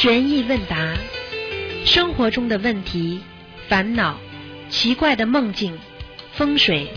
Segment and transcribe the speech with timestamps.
[0.00, 0.96] 悬疑问答，
[1.84, 3.20] 生活中的问题、
[3.68, 4.16] 烦恼、
[4.70, 5.76] 奇怪的梦境、
[6.34, 6.88] 风水，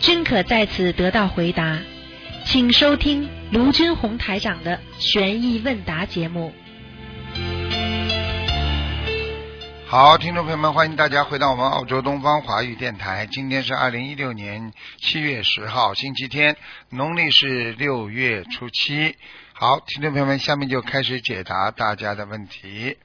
[0.00, 1.78] 均可在此得到回答。
[2.44, 6.52] 请收听卢军红台长的悬疑问答节目。
[9.86, 13.26] 好，听众朋友们，欢迎大家回到我们澳洲东方华语电台。
[13.32, 16.54] 今天是二零一六年七月十号，星期天，
[16.90, 19.16] 农历是六月初七。
[19.62, 22.98] 好，听众朋友们，下面就开始解答大家的问题。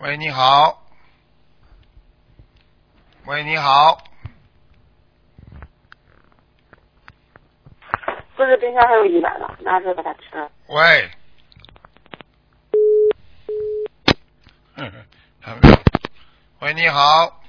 [0.00, 0.82] 喂，你好。
[3.26, 4.02] 喂，你好。
[8.34, 10.50] 不是，冰箱还有一百了，拿出来把它吃了。
[10.66, 11.08] 喂。
[14.74, 14.92] 嗯，
[15.40, 15.76] 还没有。
[16.62, 17.40] 喂，你好。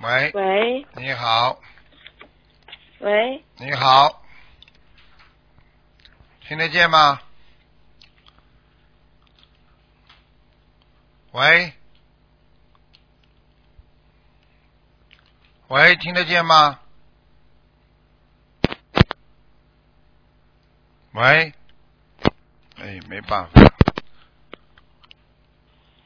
[0.00, 1.60] 喂，喂你好，
[3.02, 4.22] 喂，你好，
[6.46, 7.20] 听得见吗？
[11.32, 11.72] 喂，
[15.66, 16.78] 喂，听得见吗？
[21.10, 21.52] 喂，
[22.76, 23.62] 哎，没办法。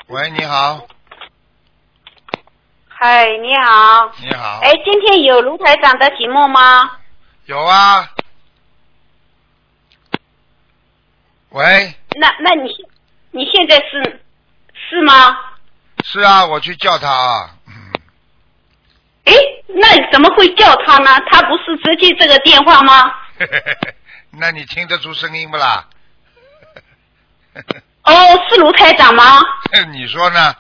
[0.07, 0.89] 喂，你好，
[2.99, 4.11] 嗨，你好。
[4.23, 6.91] 你好，哎，今天有卢台长的节目吗？
[7.45, 8.09] 有啊。
[11.51, 12.71] 喂，那那你
[13.33, 14.21] 你现在是
[14.89, 15.37] 是吗？
[16.05, 17.51] 是啊，我去叫他啊。
[17.69, 17.75] 嗯
[19.27, 19.35] 哎，
[19.69, 21.21] 那怎么会叫他呢？
[21.31, 23.13] 他不是直接这个电话吗？
[24.33, 25.87] 那你听得出声音不啦？
[28.05, 28.13] 哦，
[28.49, 29.43] 是卢台长吗？
[29.93, 30.57] 你说呢？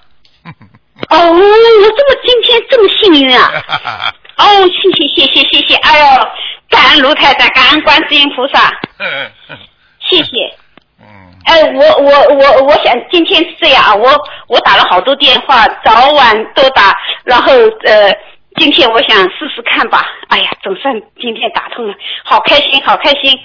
[1.11, 3.63] 哦，我这么今天这么幸运啊！
[4.39, 6.29] 哦，谢谢谢谢谢谢，哎呦，
[6.71, 8.73] 感恩卢太太，感恩观世音菩萨，
[10.01, 10.53] 谢谢。
[11.01, 11.07] 嗯，
[11.45, 14.11] 哎，我我我我想今天是这样啊，我
[14.49, 17.53] 我打了好多电话，早晚都打，然后
[17.85, 18.12] 呃，
[18.56, 20.06] 今天我想试试看吧。
[20.29, 23.39] 哎呀，总算今天打通了，好开心，好开心。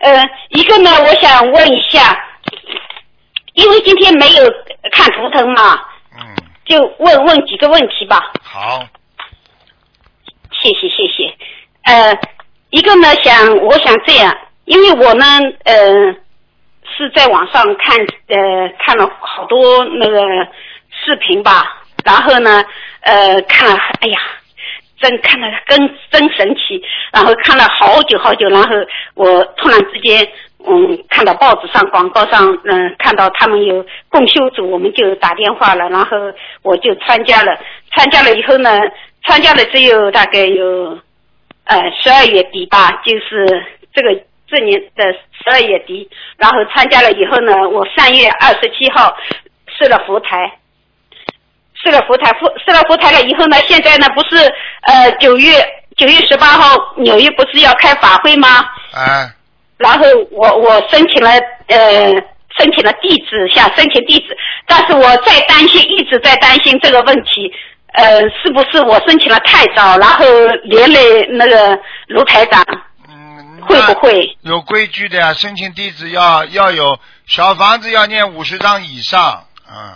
[0.00, 2.20] 呃，一个呢，我想问一下，
[3.54, 4.44] 因为今天没有
[4.92, 5.80] 看图腾嘛，
[6.18, 6.20] 嗯，
[6.66, 8.32] 就问问几个问题吧。
[8.42, 8.86] 好，
[10.50, 11.32] 谢谢谢谢。
[11.84, 12.18] 呃，
[12.70, 15.24] 一个呢，想我想这样，因为我呢，
[15.64, 16.12] 呃，
[16.96, 17.96] 是在网上看
[18.28, 20.20] 呃看了好多那个
[20.90, 22.64] 视频吧，然后呢，
[23.00, 24.18] 呃，看了，哎呀，
[24.98, 25.78] 真看了真
[26.10, 28.70] 真神奇，然后看了好久好久，然后
[29.14, 30.28] 我突然之间。
[30.68, 36.16] 嗯，看到报纸上广告上，嗯，看到他们有共修组，我们就打电话了，然后
[36.62, 37.56] 我就参加了。
[37.96, 38.78] 参加了以后呢，
[39.26, 40.98] 参加了只有大概有
[41.64, 43.46] 呃十二月底吧，就是
[43.94, 46.08] 这个这年的十二月底。
[46.36, 49.16] 然后参加了以后呢，我三月二十七号
[49.78, 50.58] 设了佛台，
[51.74, 54.36] 设了佛台，佛设了佛台了以后呢，现在呢不是
[54.82, 55.52] 呃九月
[55.96, 58.48] 九月十八号纽约不是要开法会吗？
[58.92, 59.26] 哎，
[59.78, 61.30] 然后我我申请了
[61.68, 62.12] 呃
[62.58, 67.52] 申请了地址，想申请地址，但是我在担心，一直在担心这个问题，
[67.92, 70.24] 呃，是不是我申请了太早，然后
[70.64, 71.78] 连累那个
[72.08, 72.64] 卢台长
[73.08, 74.36] 嗯，会不会？
[74.42, 75.34] 有规矩的呀？
[75.34, 79.92] 申请地址要要有小房子要念五十张以上，嗯，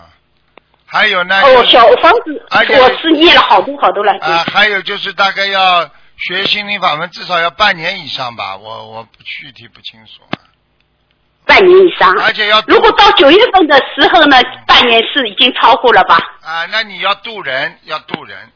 [0.86, 2.46] 还有呢，哦，小房子
[2.78, 5.88] 我是念了好多好多了，啊，还有就是大概要
[6.26, 10.44] 学心灵法门至少要半年以上吧，我我具体不清楚啊，
[11.46, 12.14] 半年以上。
[12.20, 14.36] 而且要如果到九月份的时候呢，
[14.66, 16.16] 半年是已经超过了吧？
[16.42, 18.52] 啊，那你要渡人，要渡人，嗯，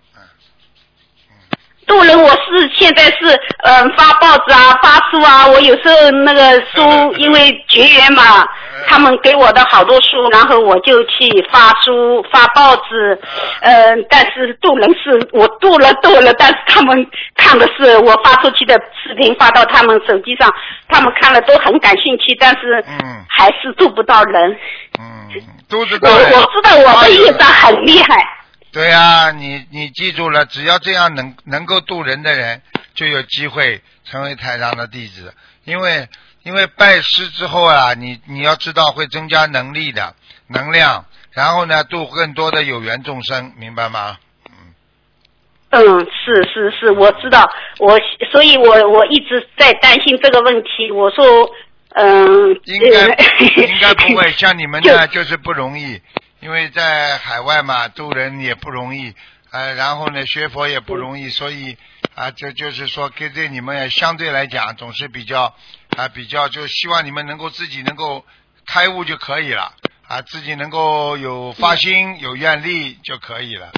[1.87, 5.47] 渡人，我是现在是嗯、呃发报纸啊，发书啊。
[5.47, 8.47] 我有时候那个书 因为结缘嘛，
[8.89, 13.19] 他们给我的好多书，然后我就去发书、发报纸。
[13.61, 17.07] 嗯、但是渡人是我渡了渡了，但是他们
[17.37, 20.53] 看的是我发出去的视频发到他们手机上，
[20.89, 24.57] 他们看了都很感兴趣，但是嗯还是渡不到人。
[24.99, 25.29] 嗯，
[25.69, 26.25] 都知我道的。
[26.25, 28.27] 我知道我的业障很厉害。
[28.75, 32.61] 对呀、你你记住了，只要这样能能够渡人的人，
[32.97, 35.33] 就有机会成为台上的弟子。
[35.65, 36.09] 因为
[36.43, 40.17] 因为拜师之后啊，你你要知道会增加能力的
[40.49, 44.19] 能量，然后呢度更多的有缘众生，明白吗？
[45.71, 47.49] 嗯，是是是，我知道，
[47.79, 47.97] 我
[48.33, 50.91] 所以我我一直在担心这个问题。
[50.93, 51.25] 我说，
[51.91, 53.25] 嗯，应该呃
[53.69, 56.01] 应该不会，像你们就呢就是不容易，
[56.45, 59.15] 因为在海外嘛，渡人也不容易，
[59.51, 61.79] 呃，然后呢学佛也不容易，所以
[62.15, 65.55] 啊，这就是说，跟对你们也相对来讲总是比较
[65.97, 68.27] 啊，比较就希望你们能够自己能够
[68.67, 69.73] 开悟就可以了
[70.07, 73.73] 啊，自己能够有发心、有愿力就可以了，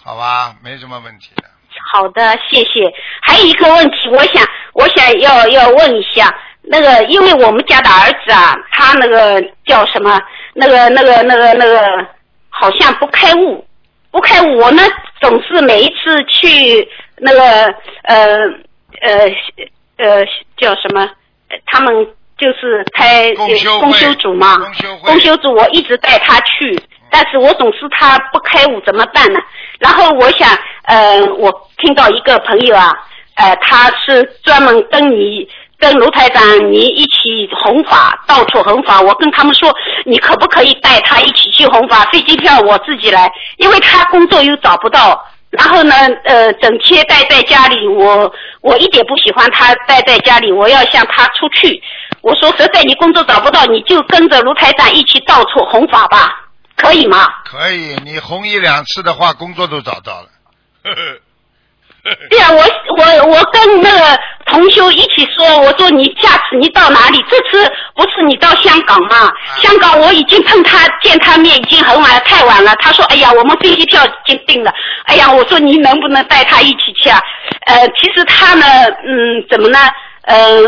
[0.00, 0.54] 好吧？
[0.62, 1.50] 没什么问题的。
[1.92, 2.94] 好的，谢谢。
[3.22, 6.32] 还有一个问题，我想，我想要要问一下，
[6.62, 10.20] 那个，因为我们家的儿子啊，他那个叫什么？
[10.54, 12.06] 那个、那个、那个、那个，
[12.48, 13.64] 好像不开悟，
[14.10, 14.58] 不开悟。
[14.58, 14.82] 我呢，
[15.20, 17.40] 总是每一次去那个
[18.04, 18.26] 呃
[19.00, 19.18] 呃
[19.98, 20.24] 呃
[20.56, 21.02] 叫什么？
[21.50, 21.94] 呃他们
[22.36, 26.80] 就是开公修组嘛，公修会公修组我一直带他去，
[27.10, 29.38] 但是我总是他不开悟，怎么办呢？
[29.78, 30.48] 然后我想，
[30.84, 32.90] 呃，我听到一个朋友啊，
[33.36, 35.48] 呃，他是专门跟你
[35.84, 36.42] 跟卢台长
[36.72, 39.02] 你一起弘法，到处弘法。
[39.02, 39.70] 我跟他们说，
[40.06, 42.04] 你可不可以带他一起去弘法？
[42.10, 45.22] 飞机票我自己来，因为他工作又找不到。
[45.50, 45.94] 然后呢，
[46.24, 48.32] 呃，整天待在家里，我
[48.62, 51.82] 我一点不喜欢他待在家里，我要向他出去。
[52.22, 56.46] 我说，实在你工作找不到，你就跟着卢台长一起到处弘法吧，
[56.78, 57.28] 可以吗？
[57.44, 60.28] 可以，你红一两次的话，工作都找到了。
[60.82, 61.18] 呵 呵
[62.28, 62.62] 对啊，我
[62.98, 67.24] 我我跟那个同修一起说，我说你下次你到哪里？
[67.30, 69.32] 这次不是你到香港吗？
[69.62, 72.76] 香港我已经碰他见他面已经很晚了，太晚了。
[72.80, 74.70] 他说，哎呀，我们飞机票已经订了。
[75.06, 77.18] 哎呀，我说你能不能带他一起去啊？
[77.66, 78.66] 呃，其实他呢，
[79.06, 79.78] 嗯，怎么呢？
[80.26, 80.60] 呃，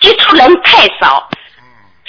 [0.00, 1.28] 接触人太少。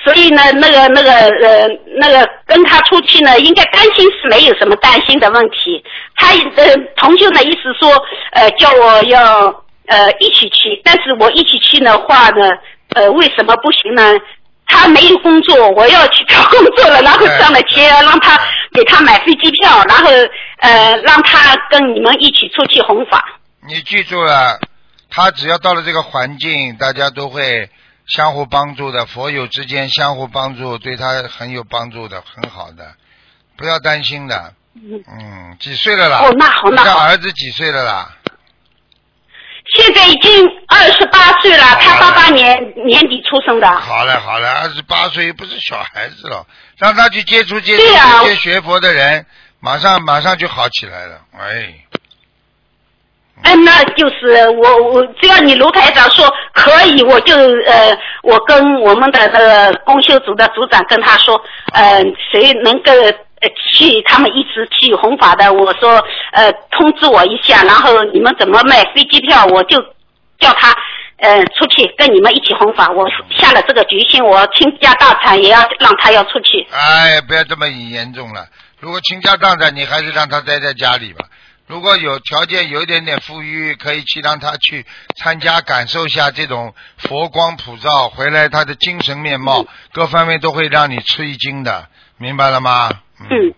[0.03, 1.67] 所以呢，那个、那个、呃、
[1.97, 5.83] 那个跟他出去呢，应该担心是没有什么担心的问题。
[6.15, 7.89] 他呃，同修呢意思说，
[8.33, 9.45] 呃，叫我要
[9.87, 12.51] 呃一起去，但是我一起去的话呢，
[12.95, 14.13] 呃，为什么不行呢？
[14.65, 18.39] 他没有工作，我要去找工作了，然后赚了钱，让他
[18.73, 20.09] 给他买飞机票，然后
[20.59, 23.39] 呃，让他跟你们一起出去弘法。
[23.67, 24.59] 你记住了，
[25.09, 27.69] 他只要到了这个环境，大家都会
[28.15, 32.93] 相互帮助的，佛友之间相互帮助，对他很有帮助的，很好的，
[33.57, 34.53] 不要担心的。
[34.75, 36.19] 嗯嗯，几岁了啦？
[36.19, 38.17] 哦那好那好家儿子几岁了啦？
[39.75, 42.55] 现在已经二十八岁了，他八八年
[42.85, 43.67] 年底出生的。
[43.79, 46.45] 好了好了，二十八岁不是小孩子了，
[46.77, 49.25] 让他去接触接触对呀这些学佛的人，
[49.59, 51.21] 马上马上就好起来了。
[51.39, 51.73] 哎，
[53.43, 61.39] 哎，那就是我我只要你卢台长说可以，我就呃，我跟我们的那个公修组的组长跟他说，
[61.73, 62.01] 呃，
[62.31, 66.01] 谁能够呃去他们一直去弘法的，我说
[66.31, 69.77] 呃通知我一下，然后你们怎么卖飞机票，我就
[70.39, 70.73] 叫他
[71.17, 72.89] 呃出去跟你们一起弘法。
[72.91, 76.65] 我下了这个决心，我倾家荡产也要让他要出去。
[76.71, 78.45] 哎，不要这么严重了。
[78.79, 81.25] 如果倾家荡产，你还是让他待在家里吧。
[81.73, 84.85] 如果有条件，有一点点富裕，可以去让他去
[85.15, 91.87] 参加，感受一下这种佛光普照，回来他的精神面貌、各方面都会让你吃一惊的，
[92.19, 92.91] 明白了吗？
[93.21, 93.53] 嗯。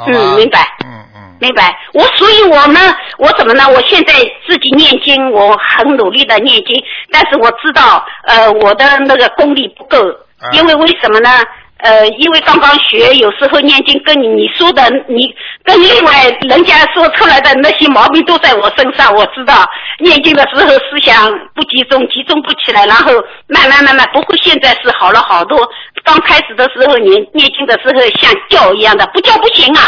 [0.00, 2.80] 嗯明白嗯嗯，明白，我所以，我呢，
[3.18, 3.68] 我怎么呢？
[3.68, 4.14] 我现在
[4.46, 9.98] 自己念经，我很努力的念经，但是我知道，呃，我的那个功力不够
[10.40, 11.30] 啊，因为为什么呢？
[11.78, 15.32] 呃，因为刚刚学，有时候念经跟你你说的，你
[15.62, 19.64] 跟另外人家说出来的那些毛病都在我身上，我知道。
[20.00, 23.12] 念经的时候思想不集中，集中不起来，然后
[23.46, 25.56] 慢慢慢慢，不过现在是好了好多。
[26.02, 29.82] 刚开始的时候你念经的时候像叫一样的，不叫不行啊。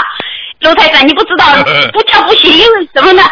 [0.61, 1.47] 卢台长，你不知道，
[1.93, 3.23] 不叫不行，因为什么呢？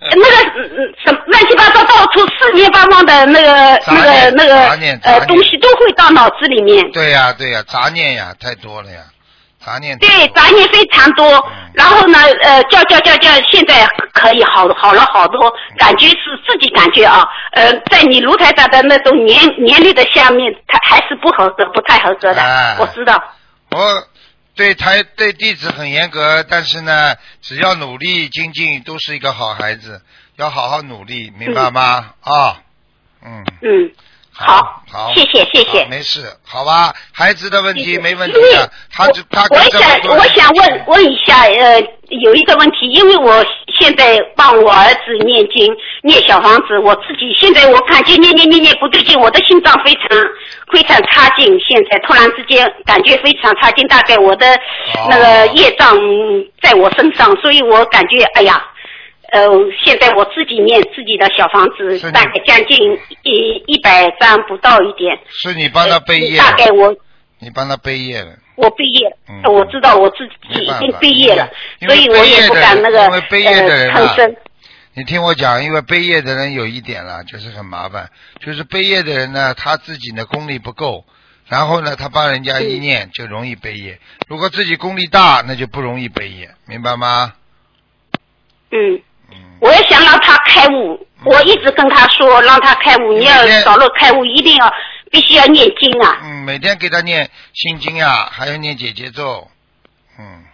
[0.16, 6.90] 那个嗯嗯什么乱七八糟到处四面八方的那个那个那个杂念呃东西都会到脑子里面。
[6.92, 9.02] 对呀、对呀、杂念呀太多了呀，
[9.64, 11.70] 杂念对，杂念非常多嗯。
[11.74, 16.16] 然后呢，呃，叫叫叫叫，现在可以好好了好多，感觉是
[16.48, 23.22] 自己感觉啊，呃，在你卢台长的那种年年龄的下面，他还是不合格，不太合格的，哎我知道。
[23.72, 23.78] 我
[24.54, 30.02] 对台对弟子很严格，但是呢，只要努力精进，都是一个好孩子，
[30.36, 32.14] 要好好努力，明白吗？
[32.20, 32.62] 啊，
[33.24, 33.92] 嗯，嗯，
[34.42, 36.94] 好，好，谢谢谢谢没事，好吧？
[37.12, 41.78] 孩子的问题没问题的，他就他我想我想问问一下，呃，
[42.08, 43.44] 有一个问题，因为我
[43.78, 45.70] 现在帮我儿子念经
[46.02, 50.08] 念小房子，我自己现在我感觉念念念念不对劲，我的心脏非常
[50.72, 55.94] 非常差劲，现在突然之间感觉非常差劲，大概我的哦那个业障
[56.62, 58.64] 在我身上，所以我感觉哎呀。
[59.32, 59.48] 呃，
[59.84, 62.76] 现在我自己念自己的小房子大概将近
[63.22, 65.18] 一一百张不到一点。
[65.28, 66.94] 是你帮他背业大概我
[67.38, 68.32] 你帮他背业了。
[68.56, 69.16] 我毕业，
[69.50, 71.48] 我知道我自己已经毕业了，
[71.86, 74.36] 所以我也不敢那个因为背业的人啊呃吭声。
[74.92, 78.10] 你听我讲，因为背业的人有一点了，就是很麻烦，
[78.40, 81.04] 就是背业的人呢，他自己的功力不够，
[81.48, 83.98] 然后呢，他帮人家一念就容易背业。
[84.28, 87.32] 如果自己功力大，那就不容易背业，明白吗？
[88.72, 89.02] 嗯，嗯，
[89.60, 94.72] 我也想让他开悟，我一直跟他说让他开悟，你要早日开悟，一定要
[95.10, 96.18] 必须要念经啊。
[96.22, 99.48] 嗯，每天给他念心经啊，还要念姐姐咒，
[100.18, 100.44] 嗯，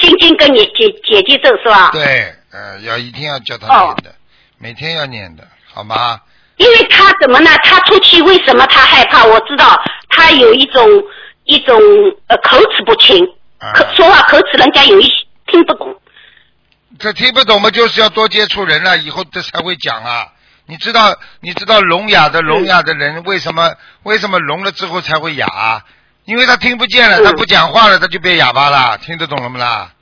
[0.00, 1.90] 心经跟你姐姐姐咒是吧？
[1.92, 4.14] 对，呃，要一定要叫他哦念的，
[4.58, 6.20] 每天要念的，好吗？
[6.58, 7.50] 因为他怎么呢？
[7.64, 9.24] 他出去为什么他害怕？
[9.24, 10.86] 我知道他有一种
[11.44, 11.76] 一种
[12.28, 13.26] 呃口齿不清，
[13.58, 15.12] 啊，口说话口齿人家有一些
[15.46, 15.99] 听不懂。
[16.98, 20.28] 这听不懂嘛，就是要多接触人了，以后这才会讲啊。
[20.66, 25.84] 你知道，你知道聋哑的聋哑的人为什么为什么聋了之后才会哑啊？
[26.24, 29.92] 因为他听不见了，嗯他不讲话了，他就变哑巴了，听得懂了吗啦？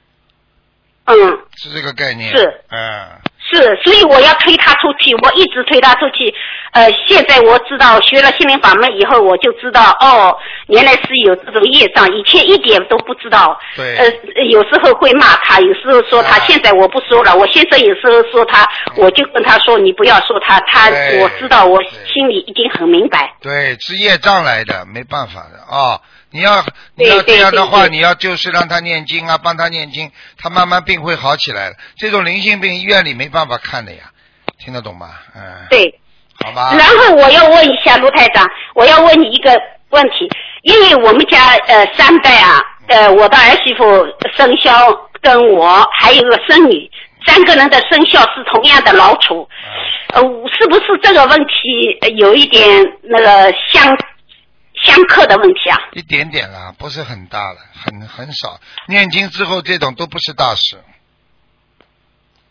[1.04, 1.14] 嗯，
[1.56, 2.36] 是这个概念。
[2.36, 2.64] 是。
[2.68, 3.08] 嗯，
[3.50, 6.34] 是，所以我要推他出去，我一直推他出去。
[6.72, 10.36] 呃，现在我知道学了心灵法门以后，我就知道哦，
[10.66, 13.58] 原来是有这种业障，以前一点都不知道。
[13.74, 17.34] 对呃，有时候会骂他，有时候说他，啊现在我不说了。
[17.34, 20.88] 我先生有时候说他，我就跟他说你不要说他，他
[21.20, 23.34] 我知道，我心里已经很明白。
[23.40, 25.98] 对，是业障来的，没办法的啊、
[26.30, 31.76] 你要你要这样的话，你要就是让他念经啊，帮他念经，他慢慢病会好起来的。
[31.96, 34.10] 这种灵性病医院里没办法看的呀，
[34.58, 35.10] 听得懂吗？
[35.34, 35.98] 嗯，对。
[36.40, 36.72] 好吧。
[36.78, 40.28] 然后我要问一下卢台长，我要问你一个问题，
[40.62, 43.84] 因为我们家呃三代啊，呃我的儿媳妇
[44.36, 44.70] 生肖
[45.20, 46.88] 跟我还有个孙女，
[47.26, 49.48] 三个人的生肖是同样的老鼠，
[50.14, 50.22] 呃
[50.56, 52.64] 是不是这个问题呃有一点
[53.02, 53.96] 那个相
[54.88, 55.78] 相克的问题啊？
[55.92, 58.58] 一点点啦，不是很大了，很很少。
[58.88, 60.82] 念经之后，这种都不是大事。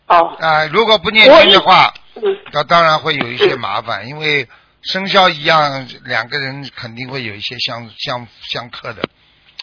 [0.06, 2.22] 哦，啊、如果不念经的话，嗯。
[2.52, 4.48] 那当然会有一些麻烦，因为
[4.82, 9.02] 生肖一样，两个人肯定会有一些相相相克的，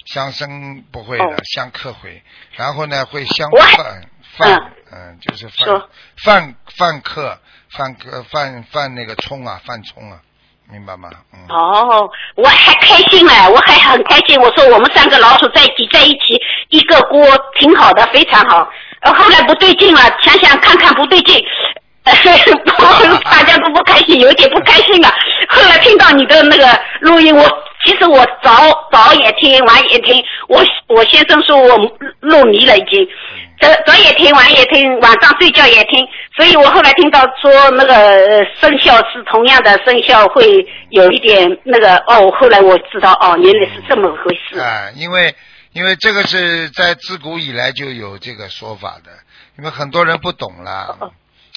[0.06, 1.36] 相生不会的，哦。
[1.56, 5.90] 相克会，然后呢会相犯犯，嗯，就是犯说。
[6.18, 7.40] 犯犯克
[7.72, 10.22] 犯克犯犯那个冲啊，犯冲啊，
[10.72, 11.10] 明白吗？
[11.50, 14.40] 哦，我还开心了，我还很开心。
[14.42, 17.22] 我说我们三个老鼠在挤在一起，一个锅
[17.60, 18.68] 挺好的，非常好。
[19.02, 21.44] 呃，后来不对劲了，想想看看不对劲，
[22.04, 25.08] 大家都不开心，有点不开心了。
[25.50, 26.68] 后来听到你的那个
[27.02, 27.44] 录音，我
[27.86, 28.52] 其实我早
[28.92, 30.24] 早也听，晚也听。
[30.48, 31.78] 我我先生说我
[32.20, 33.08] 入迷了已经，
[33.60, 36.06] 早早也听，晚也听，晚上睡觉也听。
[36.36, 44.60] 所以我后来听到说那个呃生肖是同样的生肖会有一点那个哦，后来我知道哦，原来是这么回事。
[44.60, 45.34] 啊，因为
[45.74, 49.12] 因为这个是在自古以来就有这个说法的，
[49.58, 51.12] 因为很多人不懂啦，哦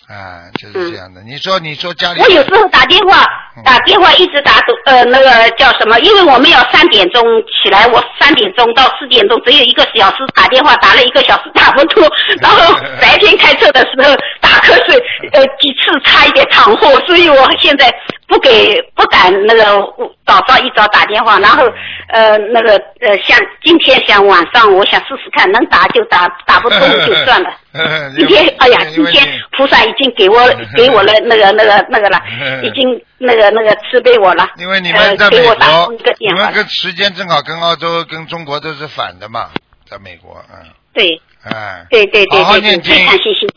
[0.09, 1.21] 啊，就是这样的。
[1.23, 5.99] 你说你说家里我有时候打电话嗯打电话一直打都呃那个叫什么？
[6.01, 12.03] 因为我们要三点钟起来，我三点钟到四点钟只有一个小时打电话，打了一个小时打不通，
[12.41, 14.97] 然后白天开车的时候打瞌睡，
[15.33, 17.93] 呃几次差一点闯祸，所以我现在
[18.29, 19.65] 不给不敢那个
[20.27, 21.65] 早上一早打电话，然后
[22.09, 27.51] 呃那个呃像今天想晚上我想试试看，能打就打，打不通就算了。
[28.17, 32.21] 今天，哎呀，今天菩萨已经给我 给我了那个那个那个了，
[32.63, 34.47] 已经那个那个慈悲我了。
[34.59, 36.31] 因为你呃们在美给我打国通你。
[36.35, 39.49] 们跟时间正好跟澳洲跟中国都是反的嘛，
[39.89, 42.95] 在美国，嗯，对哎，对对对好好念经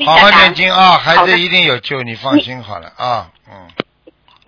[0.06, 0.30] 好好。
[0.30, 3.68] 念经啊，孩子一定有救，你放心好了啊，嗯。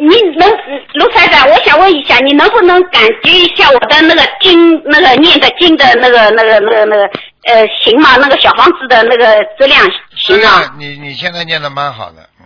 [0.06, 0.50] 你能
[0.96, 7.04] 卢台长，我想问一下，你能不能感觉一下我的那个经，那个念的经的那个那个那个那个
[7.46, 8.18] 呃行吗？
[8.20, 9.26] 那个小房子的那个
[9.58, 10.74] 质量是行吗？
[10.78, 12.46] 你你现在念的蛮好的，嗯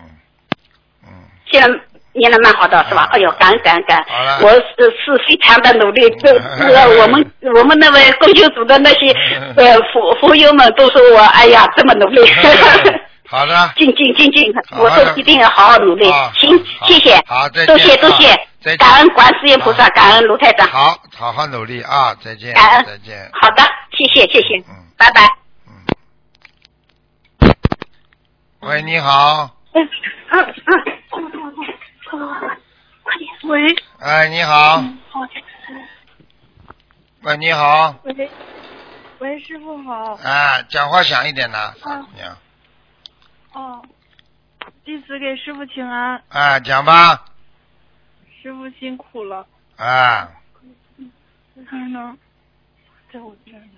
[1.05, 1.09] 嗯。
[1.51, 1.67] 现在
[2.13, 3.09] 念的蛮好的，是吧？
[3.11, 4.45] 哎呦，感恩感恩感好了恩！
[4.45, 9.11] 我是是非常的努力，这这个我们我们那位共修组的那些
[9.55, 12.21] 呃佛佛友们都说我哎呀这么努力，
[13.29, 16.31] 好的，静静静静，我都一定要好好努力啊。
[16.35, 18.17] 行，谢谢好再见，多谢多啊
[18.63, 22.15] 谢，感恩观世音菩萨，啊感恩卢太长，好，好好努力啊！
[22.23, 23.29] 再见，感恩再见。
[23.33, 25.27] 好的，谢谢谢谢嗯，拜拜。
[25.67, 27.53] 嗯。
[28.61, 29.89] 喂，你好，嗯
[30.31, 30.53] 嗯
[31.11, 31.31] 嗯，
[33.03, 34.77] 快点，喂，哎，你好，
[35.11, 35.19] 好，
[37.23, 38.29] 喂，你好，喂，
[39.19, 40.13] 喂，师傅好。
[40.23, 42.37] 啊，讲话响一点呐，啊姑娘，
[43.57, 43.81] 哦，
[44.85, 47.25] 弟子给师傅请安，啊，讲吧，
[48.39, 49.47] 师傅辛苦了。
[49.77, 50.29] 啊，
[51.67, 52.15] 还能
[53.11, 53.71] 在我这儿呢。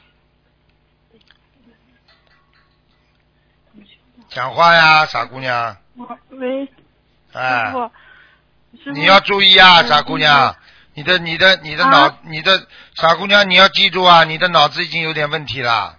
[4.28, 5.78] 讲话呀，傻姑娘，
[6.32, 6.68] 喂，
[7.32, 7.90] 哎，傅，
[8.84, 10.58] 师傅你要注意啊，嗯傻姑娘，
[10.94, 15.99] 你的你的你的脑啊，你的傻姑娘，你要记住啊，你的脑子已经有点问题了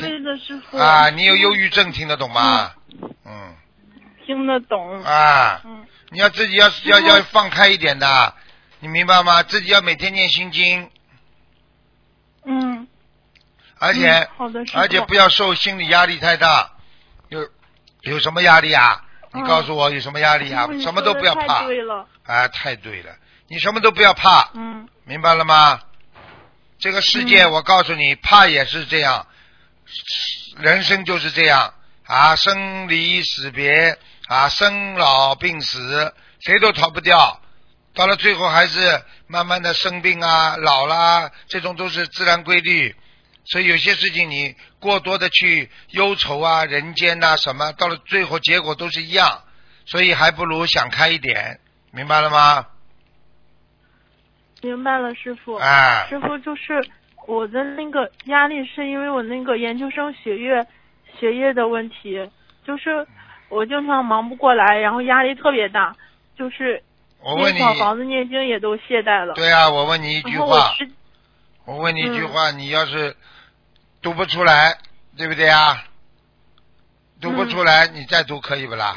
[0.00, 0.20] 对。
[0.20, 0.76] 的，师傅。
[0.78, 2.72] 啊，你有忧郁症，听得懂吗？
[3.24, 3.54] 嗯。
[4.26, 5.84] 听得懂，啊，嗯。
[6.10, 8.34] 你要自己要要要放开一点的，
[8.80, 9.42] 你明白吗？
[9.42, 10.90] 自己要每天念心经，
[12.44, 12.86] 嗯，
[13.78, 16.70] 而且、嗯好的，而且不要受心理压力太大。
[17.28, 17.48] 有
[18.02, 19.02] 有什么压力啊？
[19.32, 20.68] 你嗯告诉我有什么压力啊？
[20.80, 21.64] 什么都不要怕。
[21.64, 22.46] 对了，啊！
[22.48, 23.14] 太对了，
[23.48, 24.88] 你什么都不要怕，嗯。
[25.04, 25.80] 明白了吗？
[26.78, 27.50] 这个世界，嗯。
[27.52, 29.26] 我告诉你，怕也是这样，
[30.58, 31.74] 人生就是这样
[32.06, 33.98] 啊，生离死别
[34.28, 37.40] 啊，生老病死，谁都逃不掉。
[37.94, 42.94] 到了最后，还是慢慢的生病啊、老啦，这种都是自然规律。
[43.46, 49.42] 所以有些事情你过多的去忧愁啊、人间呐、什么，到了最后结果都是一样。
[49.86, 51.60] 所以还不如想开一点，
[51.90, 52.66] 明白了吗？
[54.62, 55.56] 明白了，师傅。
[55.56, 56.88] 哎，师傅就是
[57.26, 60.66] 我的那个压力，是因为我那个研究生学业
[61.18, 62.30] 学业的问题，
[62.64, 63.06] 就是
[63.48, 65.96] 我经常忙不过来，然后压力特别大，
[66.36, 66.82] 就是
[67.20, 69.34] 我问你，念小房子念经也都懈怠了。
[69.34, 70.74] 对啊，我问你一句话，
[71.64, 73.16] 我问你一句嗯话，你要是
[74.02, 74.78] 读不出来，
[75.16, 75.84] 对不对啊？
[77.20, 78.96] 读不出来，你再读可以不啦？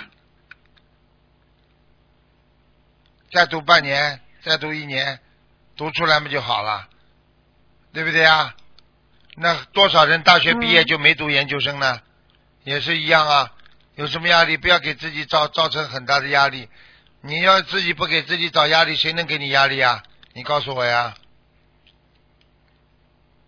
[3.32, 5.20] 再读半年，再读一年，
[5.78, 6.88] 读出来不就好了，
[7.98, 8.54] 对不对啊？
[9.38, 12.00] 那多少人大学毕业嗯就没读研究生呢？
[12.64, 13.52] 也是一样啊。
[13.96, 16.70] 有什么压力，不要给自己造造成很大的压力。
[17.22, 20.04] 你要自己不给自己找压力，谁能给你压力啊？
[20.36, 21.16] 你告诉我呀。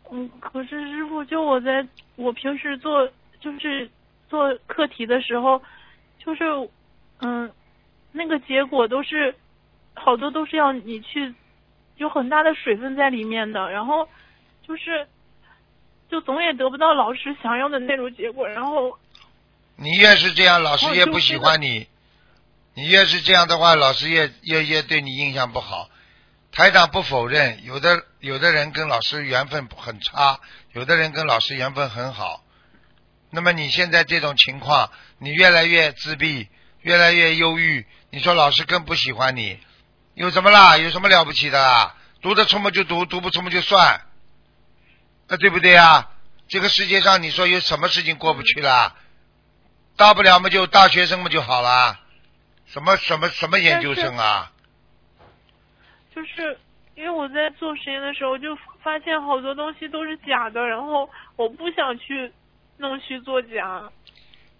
[0.10, 3.08] 嗯，可是师傅，就我在我平时做
[3.40, 3.88] 就是
[4.32, 5.62] 做课题的时候，
[6.18, 6.44] 就是
[7.20, 7.52] 嗯，
[8.12, 9.36] 那个结果都是
[9.94, 11.36] 好多都是要你去
[11.98, 14.10] 有很大的水分在里面的，然后
[14.70, 15.08] 就是
[16.12, 19.00] 就总也得不到老师想要的那种结果，然后
[19.76, 21.88] 你越是这样，老师哦越不喜欢你。
[22.76, 25.90] 你越是这样的话，老师越越越对你印象不好。
[26.52, 30.40] 台长不否认，有的有的人跟老师缘分很差，
[30.74, 32.44] 有的人跟老师缘分很好。
[33.32, 36.48] 那么你现在这种情况，你越来越自闭，
[36.82, 37.88] 越来越忧郁。
[38.12, 39.58] 你说老师更不喜欢你，
[40.14, 40.78] 有什么啦？
[40.78, 41.96] 有什么了不起的啦？
[42.22, 44.02] 读得出嘛就读，读不出嘛就算，
[45.30, 46.10] 那对不对啊？
[46.48, 48.96] 这个世界上你说有什么事情过不去啦？
[49.96, 52.00] 大不了嘛就大学生嘛就好啦，
[52.66, 54.52] 什么什么什么研究生啊？
[56.16, 56.58] 就是
[56.96, 62.34] 因为我在做实验的时候就发现好多东西都是假的，然后我不想去
[62.78, 63.92] 弄虚作假。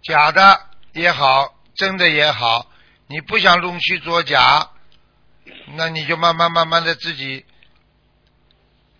[0.02, 0.60] 假的
[0.92, 2.70] 也好，真的也好，
[3.08, 4.70] 你不想弄虚作假，
[5.74, 7.44] 那你就慢慢慢慢的自己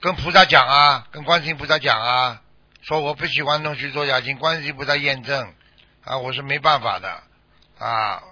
[0.00, 2.40] 跟菩萨讲啊，跟观世音菩萨讲啊，
[2.80, 5.54] 说我不喜欢弄虚作假，请观世音菩萨验证
[6.04, 7.22] 啊，我是没办法的
[7.78, 8.22] 啊，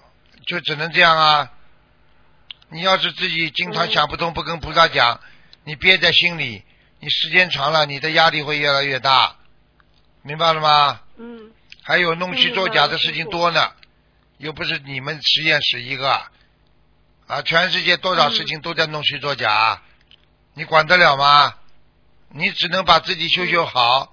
[0.46, 1.50] 就只能这样啊。
[2.70, 5.20] 你要是自己经常嗯想不通，不跟菩萨讲，
[5.64, 6.64] 你憋在心里，
[7.00, 9.36] 你时间长了，你的压力会越来越大，
[10.22, 11.00] 明白了吗？
[11.18, 11.52] 嗯
[11.82, 13.72] 还有弄虚作假的事情多呢，
[14.38, 16.22] 又不是你们实验室一个
[17.26, 19.82] 啊，全世界多少事情都在弄虚作假，
[20.54, 21.54] 你管得了吗？
[22.30, 24.12] 你只能把自己修修好，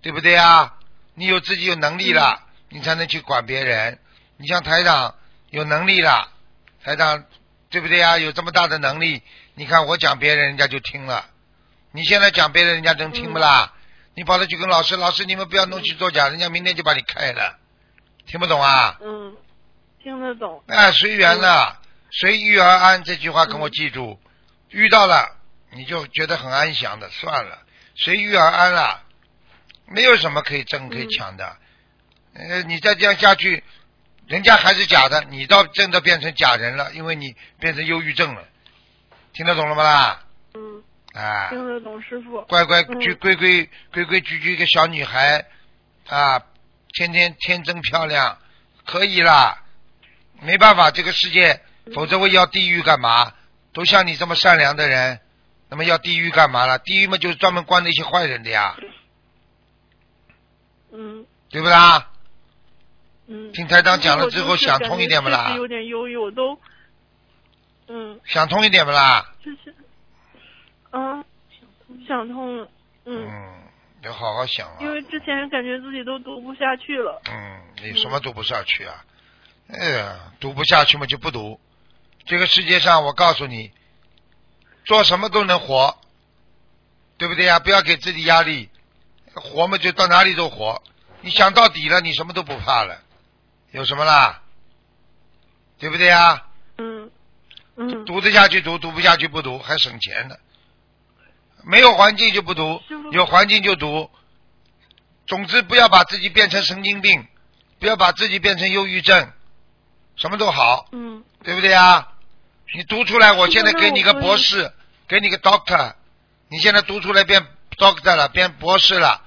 [0.00, 0.74] 对不对啊？
[1.14, 3.98] 你有自己有能力了，你才能去管别人。
[4.36, 5.14] 你像台长
[5.50, 6.30] 有能力了，
[6.82, 7.24] 台长
[7.70, 8.18] 对不对啊？
[8.18, 9.22] 有这么大的能力，
[9.54, 11.26] 你看我讲别人，人家就听了。
[11.90, 13.74] 你现在讲别人，人家能听不啦？
[14.14, 17.58] 你跑了去跟老师，老师你们不要弄虚作假，人家明天就把你开了，
[18.26, 18.98] 听不懂啊？
[19.02, 19.36] 嗯，
[20.02, 20.62] 听得懂。
[20.66, 24.18] 哎，随缘了，随遇而安这句话跟我记住，
[24.70, 25.36] 遇到了
[25.74, 27.58] 你就觉得很安详的，算了，
[27.94, 29.02] 随遇而安了，
[29.86, 31.56] 没有什么可以争可以抢的。
[32.34, 33.62] 呃，你再这样下去，
[34.26, 38.44] 人家还是假的，你倒真的变成假人了，因为你变成忧郁症了，
[39.32, 40.24] 听得懂了吗啦？
[40.54, 40.82] 嗯，
[41.14, 42.42] 啊，听得懂，师傅。
[42.42, 45.44] 乖乖嗯矩规规规规矩矩一个小女孩
[46.08, 46.42] 啊，
[46.94, 48.38] 天天天真漂亮，
[48.84, 49.62] 可以啦。
[50.40, 51.60] 没办法，这个世界，
[51.94, 53.32] 否则我要地狱干嘛？
[53.72, 55.20] 都像你这么善良的人，
[55.72, 56.78] 那么要地狱干嘛了？
[56.80, 58.76] 地狱嘛，就是专门关那些坏人的呀，
[60.92, 62.10] 嗯对不啦？
[63.26, 63.50] 嗯。
[63.52, 66.58] 听台长讲了之后想通一点不啦有点忧郁，我都，
[67.88, 69.32] 嗯，想通一点不啦？
[69.42, 69.74] 就是，
[70.90, 71.24] 嗯，
[72.06, 72.68] 想通了，
[73.06, 73.62] 嗯嗯，
[74.02, 74.76] 要好好想啊。
[74.78, 77.22] 因为之前感觉自己都读不下去了。
[77.30, 79.02] 嗯，你什么读不下去啊？
[79.68, 81.58] 哎呀，读不下去嘛就不读。
[82.26, 83.72] 这个世界上，我告诉你，
[84.84, 85.96] 做什么都能活，
[87.16, 87.58] 对不对呀？
[87.58, 88.68] 不要给自己压力，
[89.34, 90.82] 活嘛就到哪里都活。
[91.20, 93.00] 你想到底了，你什么都不怕了，
[93.70, 94.42] 有什么啦？
[95.78, 96.44] 对不对呀？
[96.78, 97.10] 嗯
[97.76, 100.36] 嗯，读得下去读，读不下去不读，还省钱呢。
[101.64, 102.80] 没有环境就不读，
[103.12, 104.10] 有环境就读。
[105.26, 107.26] 总之，不要把自己变成神经病，
[107.78, 109.32] 不要把自己变成忧郁症，
[110.16, 112.11] 什么都好，嗯对不对啊？
[112.74, 114.72] 你读出来，我现在给你个博士，
[115.08, 115.94] 给你个 doctor，
[116.48, 117.46] 你现在读出来变
[117.76, 119.22] doctor 了，变博士了，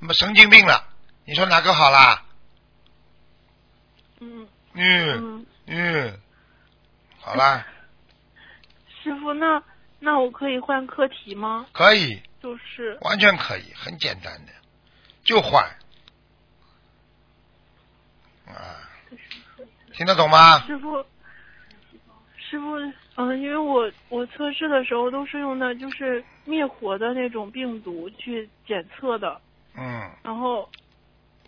[0.00, 0.88] 那么神经病了，
[1.24, 2.24] 你说哪个好啦？
[4.20, 4.48] 嗯。
[4.74, 6.20] 嗯嗯，嗯，
[7.20, 7.66] 好啦，
[9.02, 9.62] 师傅，那
[9.98, 11.66] 那我可以换课题吗？
[11.72, 12.96] 可以，就是。
[13.00, 14.52] 完全可以，很简单的，
[15.24, 15.64] 就换。
[18.46, 18.80] 啊，
[19.94, 20.60] 听得懂吗？
[20.66, 21.04] 师傅，
[22.48, 22.78] 师傅，
[23.16, 29.40] 嗯、因为我我测试的时候都是用的就是灭活的那种病毒去检测的，
[29.76, 30.68] 嗯，然后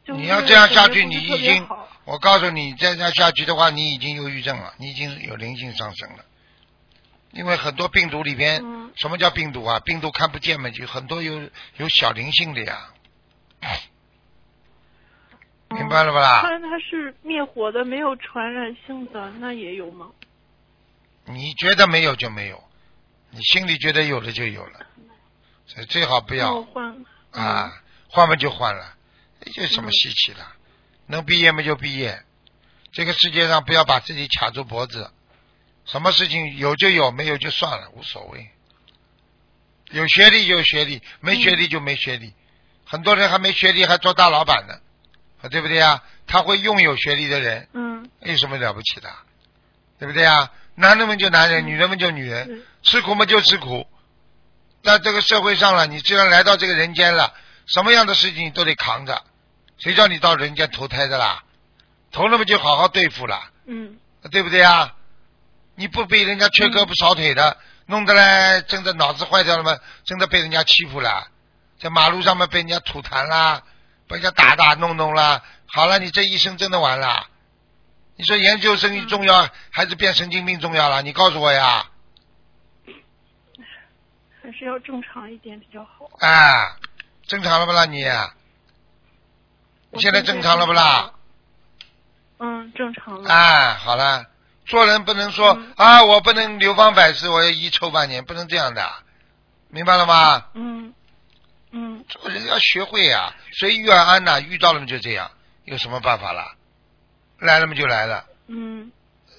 [0.07, 1.67] 你要这样下去，你已经，
[2.05, 6.25] 我告诉你，再这样下去的话，你已经忧郁症了，你已经有灵性上升了。
[7.33, 9.81] 因为很多病毒里边，嗯什么叫病毒啊？
[9.81, 12.91] 病毒看不见嘛，就很多有有小灵性的呀，
[15.71, 16.41] 明白了吧啦？
[16.43, 20.11] 它它是灭活的，没有传染性的，那也有吗？
[21.33, 22.63] 你觉得没有就没有，
[23.31, 24.81] 你心里觉得有了就有了，
[25.67, 28.95] 所以最好不要换啊，换嘛就换了，
[29.57, 30.47] 有什么嗯稀奇的？
[31.07, 32.23] 能毕业嘛就毕业，
[32.93, 35.11] 这个世界上不要把自己卡住脖子，
[35.85, 38.51] 什么事情有就有，没有就算了，无所谓。
[39.91, 42.33] 有学历就有学历，没学历就没学历。
[42.85, 44.75] 很多人还没学历还做大老板呢，
[45.43, 46.03] 啊对不对呀？
[46.27, 49.13] 他会用有学历的人，嗯有什么了不起的？
[49.99, 50.51] 对不对呀？
[50.81, 53.87] 男人们就男人，女人们就女人，吃苦嘛就吃苦。
[54.83, 57.33] 在这个社会上了，你既然来到这个人间了，
[57.67, 59.23] 什么样的事情你都得扛着。
[59.79, 61.45] 谁叫你到人间投胎的啦？
[62.13, 63.99] 投了嘛就好好对付了，嗯
[64.31, 64.95] 对不对啊？
[65.77, 71.29] 你不被人家缺胳膊少腿的，弄得来真的脑子坏掉了嘛，真的被人家欺负了，
[71.79, 73.63] 在马路上面被人家吐痰啦，
[74.09, 77.29] 被人家打打弄弄啦，好了，你这一生真的完了。
[78.21, 81.01] 你说研究生重要还是变神经病重要了？
[81.01, 81.87] 你告诉我呀！
[84.43, 86.07] 还是要正常一点比较好。
[86.19, 86.77] 啊，
[87.27, 88.05] 正常了不啦你？
[89.91, 91.15] 你现在正常了不啦？
[92.41, 93.33] 嗯，正常了。
[93.33, 94.27] 啊，好了，
[94.67, 98.87] 做人不能说、嗯啊，我不能流芳百世，我要遗臭万年，不能这样的，
[99.69, 100.45] 明白了吗？
[100.53, 100.93] 嗯
[101.71, 105.31] 嗯做人要学会呀、随遇而安呐、遇到了就这样，
[105.65, 106.57] 有什么办法啦？
[107.41, 108.93] 来了嘛就来了，嗯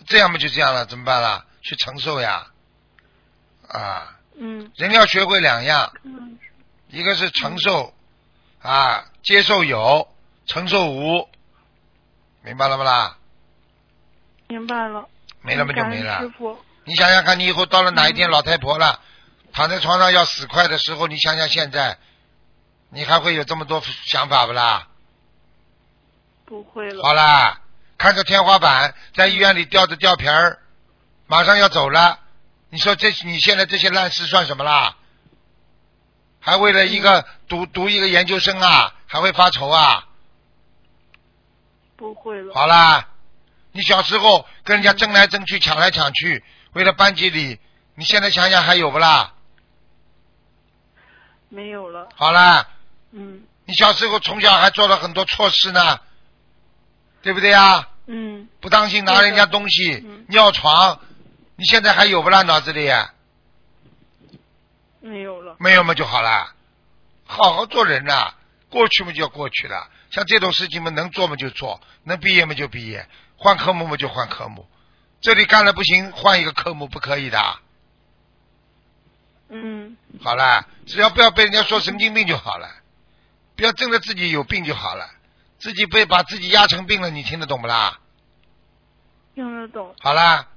[0.08, 1.46] 这样嘛就这样了，怎么办啦？
[1.62, 2.48] 去承受呀，
[3.68, 6.38] 啊，嗯人要学会两样，嗯
[6.90, 7.94] 一个是承受
[8.62, 10.08] 啊，接受有，
[10.46, 11.30] 承受无，
[12.44, 13.18] 明白了不啦？
[14.48, 15.08] 明白了。
[15.44, 16.30] 没了嘛就没了师。
[16.38, 19.00] 傅，你想想看，你以后到了哪一天嗯老太婆了，
[19.54, 21.98] 躺在床上要死快的时候，你想想现在，
[22.90, 24.88] 你还会有这么多想法不啦？
[26.46, 27.02] 不会了。
[27.02, 27.62] 好啦，
[28.02, 30.58] 看着天花板，在医院里吊着吊瓶儿，
[31.28, 32.18] 马上要走了，
[32.72, 34.96] 你说这你现在这些烂事算什么啦？
[36.40, 40.08] 还为了一个读读一个研究生啊，还会发愁啊？
[41.96, 42.52] 不会了。
[42.56, 43.08] 好啦，
[43.72, 47.60] 你小时候跟人家争来争去、抢来抢去，为了班级里，
[47.94, 49.34] 你现在想想还有不啦？
[51.50, 52.10] 没有了。
[52.16, 52.68] 好啦，
[53.12, 56.00] 嗯你小时候从小还做了很多错事呢，
[57.22, 57.90] 对不对呀？
[58.14, 61.00] 嗯不当心拿人家东西，嗯尿床，
[61.56, 62.42] 你现在还有不啦？
[62.42, 62.92] 脑子里
[65.00, 65.56] 没有了。
[65.60, 66.54] 没有嘛就好了，
[67.26, 68.34] 好好做人呐、
[68.70, 69.90] 过去嘛就要过去了。
[70.12, 74.68] 像这种事情嘛，能做嘛就做，能毕业嘛就毕业，换科目嘛就换科目。
[75.22, 77.60] 这里干了不行，换一个科目不可以的。
[79.48, 82.70] 嗯好了，只要不要被人家说神经病就好了，
[83.56, 85.10] 不要真的自己有病就好了，
[85.60, 88.00] 自己被把自己压成病了，你听得懂不啦？
[89.34, 89.94] 听得懂。
[90.00, 90.48] 好啦，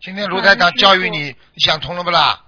[0.00, 2.42] 今天卢台长教育你，你想通了不啦？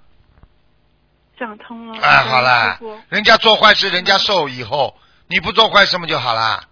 [1.39, 2.01] 想通了。
[2.01, 6.65] 哎，好啦，人家做坏事，人家受以后，你不做坏事嘛就好啦。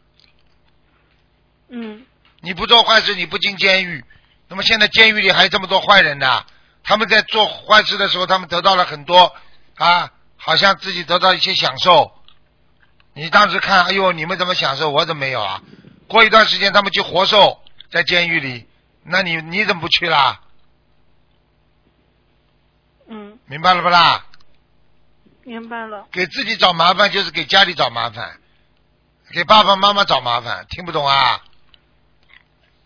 [1.68, 2.04] 嗯
[2.40, 4.04] 你不做坏事，你不进监狱，
[4.48, 6.44] 那么现在监狱里还有这么多坏人呢。
[6.82, 9.34] 他们在做坏事的时候，他们得到了很多
[9.76, 12.12] 啊，好像自己得到一些享受，
[13.14, 15.62] 你当时看，哎呦，你们怎么享受，我怎么没有啊？
[16.06, 17.63] 过一段时间他们就活受
[17.94, 18.66] 在监狱里，
[19.04, 20.40] 那你你怎么不去啦？
[23.06, 24.26] 嗯，明白了不啦？
[25.44, 26.08] 明白了。
[26.10, 28.40] 给自己找麻烦就是给家里找麻烦，
[29.32, 31.40] 给爸爸妈妈找麻烦，听不懂啊？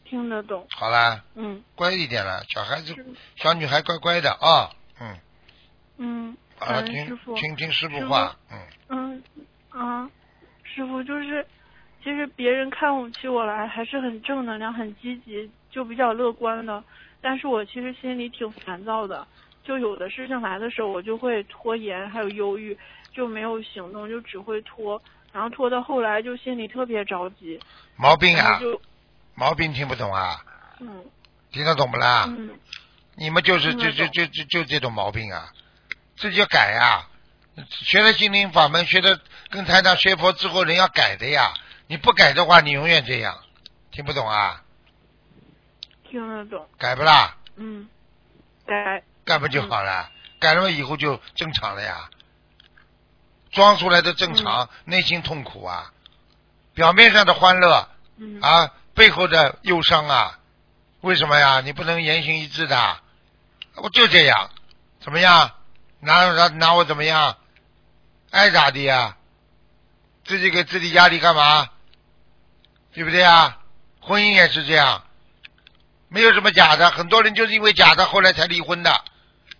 [0.04, 0.66] 听得懂。
[0.72, 2.94] 好啦，嗯乖一点了，小孩子
[3.36, 5.18] 小女孩乖乖的啊，嗯，
[5.96, 7.34] 嗯，好了，感恩师听傅。
[7.34, 9.22] 听听师傅话，嗯，嗯
[9.70, 10.10] 啊，
[10.64, 11.46] 师傅就是，
[12.02, 16.82] 其实别人看我起我来还是很正能量、很积极，就比较乐观的。
[17.20, 19.26] 但是我其实心里挺烦躁的，
[19.64, 22.78] 就有的事情来的时候，我就会拖延，还有忧郁，
[23.12, 27.58] 就没有行动，就只会拖，然后拖到后来就心里特别着急，
[27.96, 28.60] 毛病啊
[29.34, 30.44] 毛病听不懂啊，
[30.80, 31.04] 嗯
[31.50, 32.26] 听得懂不啦？
[32.28, 32.50] 嗯
[33.16, 35.52] 你们就是就就就就就这种毛病啊，
[36.16, 37.08] 自己要改呀、
[37.68, 41.52] 学了心灵法门，学的跟台长学佛之后，人要改的呀。
[41.88, 43.38] 你不改的话，你永远这样，
[43.90, 44.62] 听不懂啊？
[46.08, 47.36] 听得懂，改不啦？
[47.56, 47.88] 嗯，
[48.66, 50.10] 改改不就好了？
[50.38, 52.08] 改了，以后就正常了呀。
[53.50, 55.92] 装出来的正常，内心痛苦啊，
[56.74, 60.38] 表面上的欢乐嗯啊，背后的忧伤啊，
[61.00, 61.62] 为什么呀？
[61.62, 63.00] 你不能言行一致的，
[63.76, 64.50] 我就这样，
[65.00, 65.52] 怎么样？
[66.00, 67.38] 拿拿拿我怎么样？
[68.30, 69.16] 爱咋的呀？
[70.24, 71.70] 自己给自己压力干嘛？
[72.92, 73.58] 对不对啊？
[74.00, 75.04] 婚姻也是这样，
[76.08, 79.04] 没有什么假的，很多人就是因为假的，后来才离婚的，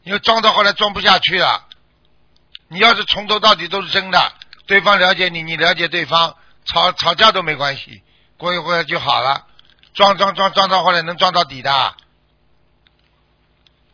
[0.03, 1.67] 因为装到后来装不下去了。
[2.69, 4.33] 你要是从头到底都是真的，
[4.67, 8.03] 对方了解你，你了解对方，吵吵架都没关系，
[8.37, 9.47] 过一会儿就好了。
[9.95, 11.95] 装装装装到后来能装到底的，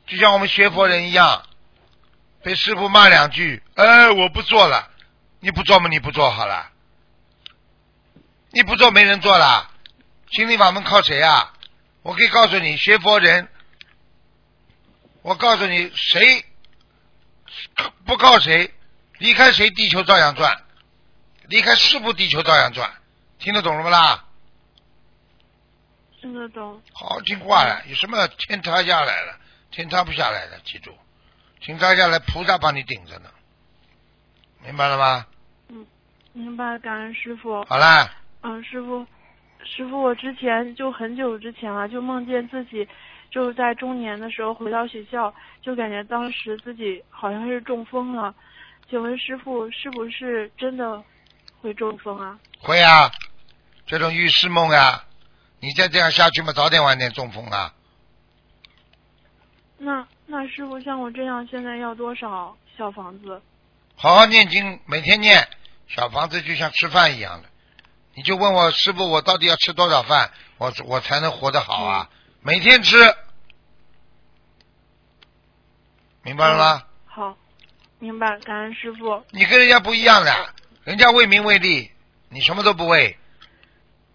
[0.06, 1.42] 就像我们学佛人一样，
[2.42, 4.90] 被师傅骂两句，哎，我不做了，
[5.40, 6.70] 你不做嘛，你不做好了，
[8.54, 9.68] 你不做没人做了，
[10.30, 11.52] 心灵法门靠谁啊？
[12.02, 13.48] 我可以告诉你，学佛人，
[15.22, 16.44] 我告诉你，谁
[18.04, 18.72] 不靠谁，
[19.18, 20.62] 离开谁地球照样转，
[21.48, 22.92] 离开师傅地球照样转，
[23.38, 24.24] 听得懂了不啦？
[26.20, 29.38] 听得懂，好好听话了，有什么天塌下来了，
[29.70, 30.96] 天塌不下来的，记住，
[31.60, 33.30] 天塌下来菩萨帮你顶着呢，
[34.62, 35.26] 明白了吗？
[35.70, 35.84] 嗯
[36.32, 37.64] 明白，感恩师傅。
[37.64, 38.10] 好啦，
[38.46, 39.06] 嗯，师傅，
[39.64, 42.86] 师傅，我之前就很久之前了，就梦见自己
[43.30, 48.34] 就在中年的时候回到学校，就感觉当时自己好像是中风了。
[48.90, 51.02] 请问师傅，是不是真的
[51.62, 52.38] 会中风啊？
[52.60, 53.10] 会啊，
[53.86, 55.02] 这种预示梦啊，
[55.60, 57.72] 你再这样下去嘛，早点晚点中风啊。
[59.78, 63.40] 那那师傅像我这样，现在要多少小房子？
[63.96, 65.48] 好好念经，每天念，
[65.88, 67.48] 小房子就像吃饭一样的，
[68.14, 72.08] 你就问我师傅，我到底要吃多少饭，我我才能活得好啊？
[72.42, 72.96] 每天吃，
[76.22, 76.82] 明白了吗？
[77.06, 77.36] 好，
[77.98, 79.24] 明白，感恩师傅。
[79.30, 81.90] 你跟人家不一样的，人家为名为利，
[82.28, 83.18] 你什么都不为，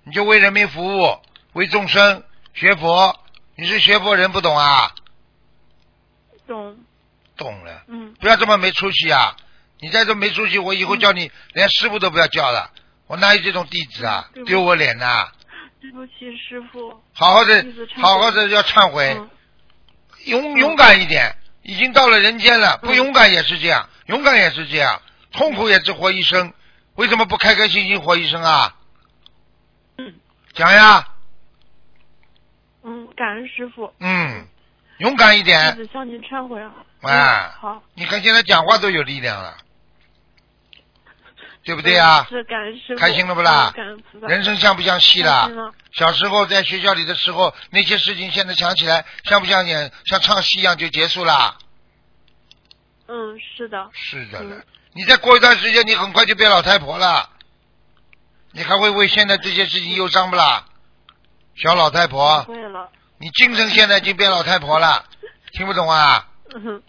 [0.04, 1.20] 你就为人民服务，
[1.54, 3.20] 为众生学佛。
[3.56, 4.96] 你是学佛人不懂啊？
[6.48, 6.78] 懂，
[7.36, 9.36] 懂了，嗯，不要这么没出息啊！
[9.82, 12.72] 你再这么没出息，我以后叫你连师傅都不要叫了，
[13.10, 15.28] 我哪有这种弟子啊丢我脸呐！
[15.82, 17.02] 对不起，师傅。
[17.12, 17.66] 好好的
[17.98, 19.30] 好好的要忏悔，嗯
[20.26, 21.36] 勇勇敢一点。
[21.64, 26.54] 已经到了人间了，不嗯勇敢也是这样，勇敢也是这样，痛苦也只活一生。
[26.96, 28.76] 为什么不开开心心活一生啊？
[29.98, 30.14] 嗯
[30.54, 31.08] 讲呀，
[32.84, 33.92] 嗯，感恩师傅。
[34.00, 34.48] 嗯，
[35.00, 35.76] 勇敢一弟点。
[35.76, 36.72] 子向您忏悔啊。
[37.02, 37.84] 哎嗯好。
[37.96, 39.58] 你看现在讲话都有力量了，
[41.64, 43.00] 对不对呀、是感恩师傅。
[43.00, 43.74] 开心了不啦。
[44.28, 45.50] 人生像不像戏啦。
[45.92, 51.58] 小时候在学校里的时候，那些事情现在想起来，像不像演像唱戏一样就结束啦？
[53.08, 53.90] 嗯，是的。
[53.94, 57.30] 是的了嗯，你再过一段时间，你很快就变老太婆了。
[58.52, 60.66] 你还会为现在这些事情忧伤不啦？
[61.56, 62.90] 小老太婆，会了。
[63.20, 65.06] 你精神现在已经变老太婆了，
[65.52, 66.28] 听不懂啊？
[66.56, 66.82] 嗯，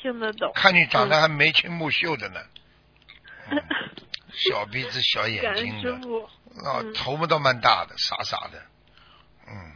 [0.00, 0.52] 听得懂。
[0.54, 2.53] 看你长得还眉清目秀的呢，嗯
[4.32, 5.92] 小鼻子小眼睛的。
[6.68, 6.92] 啊，嗯。
[6.94, 8.62] 头发倒蛮大的，傻傻的，
[9.48, 9.74] 嗯。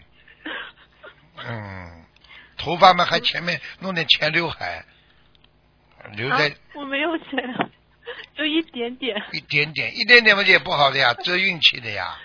[1.46, 2.04] 嗯，
[2.56, 4.84] 头发嘛还前面弄点前刘海，
[6.16, 7.36] 留在啊，我没有钱，
[8.36, 9.16] 就一点点。
[9.32, 12.18] 一点点，一点点嘛也不好的呀， 遮运气的呀，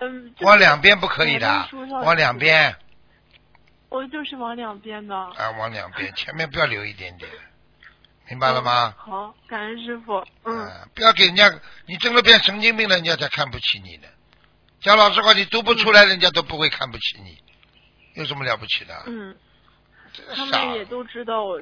[0.00, 0.34] 嗯。
[0.40, 1.68] 往两边不可以的
[2.04, 2.76] 往两边。
[3.88, 5.14] 我就是往两边的。
[5.14, 7.30] 啊，往两边，前面不要留一点点，
[8.32, 8.94] 明白了吗？
[8.96, 10.24] 好，感恩师傅。
[10.44, 11.52] 嗯，啊不要给人家，
[11.84, 14.08] 你真的变神经病了，人家才看不起你呢。
[14.80, 17.36] 讲老实话，你读不出来，人家都不会看不起你，
[18.14, 19.02] 有什么了不起的？
[19.04, 19.36] 嗯，
[20.34, 21.60] 他们也都知道我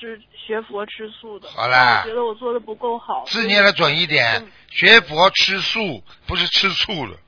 [0.00, 1.50] 是学佛吃素的。
[1.50, 3.26] 好啦我觉得我做的不够好。
[3.26, 7.18] 字念的准一点嗯，学佛吃素不是吃醋了。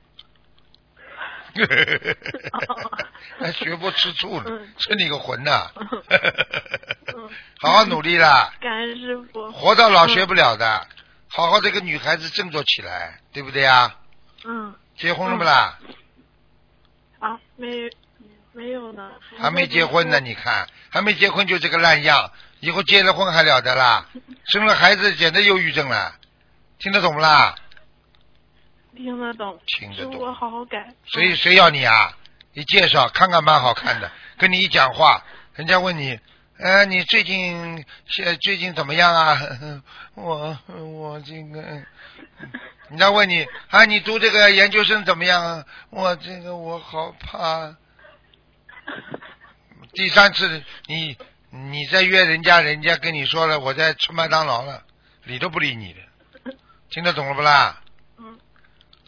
[3.39, 5.69] 还学佛吃醋了嗯，吃你个魂呐！
[5.79, 7.29] 嗯
[7.61, 9.51] 好好努力啦， 感恩师傅。
[9.51, 10.87] 活到老学不了的，
[11.27, 13.95] 好好这个女孩子振作起来，对不对啊？
[14.45, 15.79] 嗯结婚了不啦？
[17.19, 17.89] 啊，没
[18.53, 19.11] 没有呢。
[19.37, 24.05] 还没结婚呢，你看，还没结婚就这个烂样，以后结了婚还了得啦？
[24.45, 26.15] 生了孩子简直忧郁症了，
[26.79, 27.55] 听得懂不啦？
[28.95, 30.93] 听得懂，听得懂我好好改。
[31.05, 32.17] 谁谁要你啊？
[32.53, 35.23] 一介绍看看蛮好看的， 跟你一讲话，
[35.55, 36.19] 人家问你，
[36.57, 39.39] 呃，你最近现最近怎么样啊？
[40.15, 41.61] 我我这个，
[42.89, 45.65] 人家问你啊，你读这个研究生怎么样啊？
[45.91, 47.75] 我这个我好怕。
[49.93, 51.17] 第三次你
[51.51, 54.83] 你再约人家，人家跟你说了我在吃麦当劳了，
[55.23, 55.99] 理都不理你的，
[56.89, 57.81] 听得懂了不啦？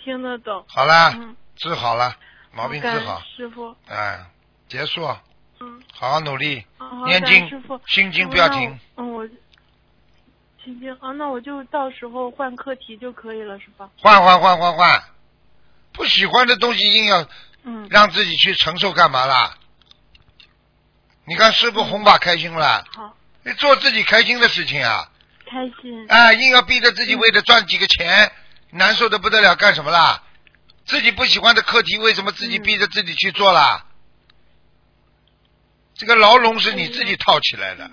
[0.02, 0.66] 嗯，听得懂。
[0.68, 2.16] 好啦，嗯，治好了，
[2.54, 3.76] 毛病治好，师傅。
[3.88, 4.20] 哎，
[4.68, 5.06] 结束，
[5.60, 8.80] 嗯，好好努力，好念经师傅，心经不要停。
[8.98, 9.28] 嗯，我
[10.64, 13.90] 心经啊，那我就到时候换课题就可以了，是吧？
[13.98, 15.04] 换换换换换，
[15.94, 17.26] 不喜欢的东西硬要
[17.64, 19.58] 嗯，让自己去承受干嘛啦？
[21.26, 25.10] 你看师傅红法开心了，好，你做自己开心的事情啊，
[25.46, 26.06] 开心。
[26.10, 28.32] 哎，硬要逼着自己为了赚几个钱，
[28.72, 30.24] 难受的不得了，干什么啦？
[30.86, 33.86] 自己不喜欢的课题，为什么自己嗯逼着自己去做啦？
[35.94, 37.90] 这个牢笼是你自己套起来的，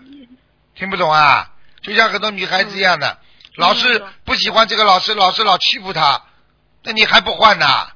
[0.75, 1.53] 听不懂啊？
[1.83, 3.19] 就像很多女孩子一样的，
[3.57, 6.25] 老师不喜欢这个老师，老师老欺负她，
[6.83, 7.93] 那你还不换呐？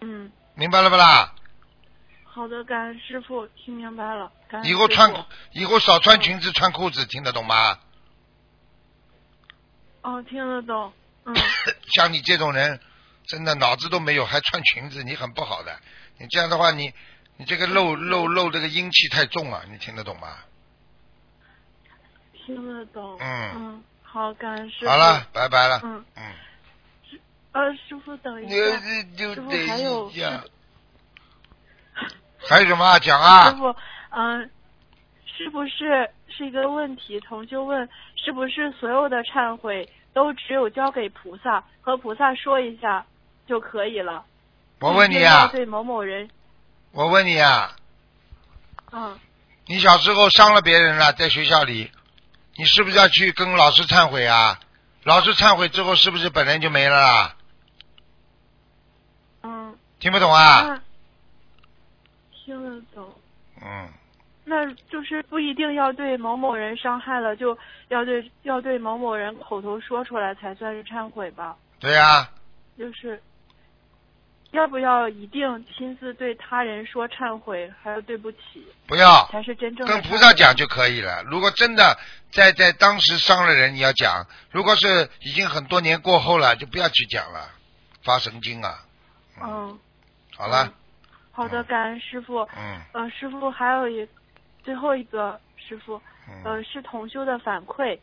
[0.00, 1.34] 嗯，明白了不啦？
[2.24, 4.32] 好的，感恩师傅，听明白了。
[4.64, 5.12] 以后穿
[5.52, 7.78] 以后少穿裙子穿裤子，听得懂吗？
[10.04, 10.92] 哦，听得懂。
[11.24, 11.34] 嗯，
[11.96, 12.78] 像你这种人，
[13.26, 15.74] 真的脑子都没有，还穿裙子，你很不好的。
[16.18, 16.92] 你这样的话，你
[17.38, 20.28] 你这个漏漏漏这个阴气太重了，你听得懂吗？
[22.46, 23.16] 听得懂。
[23.18, 24.90] 嗯嗯，好，感恩师傅。
[24.90, 25.26] 好了，。
[25.32, 25.80] 拜拜了。
[25.82, 26.22] 嗯，嗯，
[27.52, 28.78] 呃，师傅等一下。
[29.66, 30.44] 还有一下。
[32.46, 33.50] 还有什么啊讲师啊？
[33.52, 33.74] 傅，
[34.10, 34.50] 嗯、
[35.36, 37.18] 是不是是一个问题？
[37.20, 43.04] 同修问，是不是所有的忏悔都只有交给菩萨，和菩萨说一下
[43.46, 44.24] 就可以了？
[44.80, 46.28] 我问你啊，对某某人，
[46.92, 47.74] 我问你啊，
[48.92, 49.18] 嗯，
[49.66, 51.90] 你小时候伤了别人了，在学校里，
[52.56, 54.60] 你是不是要去跟老师忏悔啊？
[55.02, 57.36] 老师忏悔之后，是不是本人就没了啦？
[59.42, 60.80] 嗯，听不懂啊？
[62.44, 63.14] 听得懂。
[63.62, 63.88] 嗯，
[64.44, 67.56] 那就是不一定要对某某人伤害了，就
[67.88, 71.56] 要对要对某某人口头说出来才算是忏悔吧？
[71.80, 72.28] 对呀、
[72.78, 73.22] 就是
[74.50, 81.22] 要不要一定亲自对他人说忏悔，还有对不起，不要才是真正的跟菩萨讲就可以了。
[81.24, 81.98] 如果真的
[82.30, 87.48] 在在当时伤了人，你要讲；如果是已经很多年过后了，就不要去讲了，
[88.04, 88.84] 发神经啊！
[89.42, 89.78] 嗯，
[90.36, 90.72] 好了嗯，
[91.32, 92.46] 好的，感恩师傅。
[92.56, 94.08] 嗯呃，师傅还有一
[94.64, 96.00] 最后一个师傅，
[96.42, 97.98] 呃，嗯，是同修的反馈，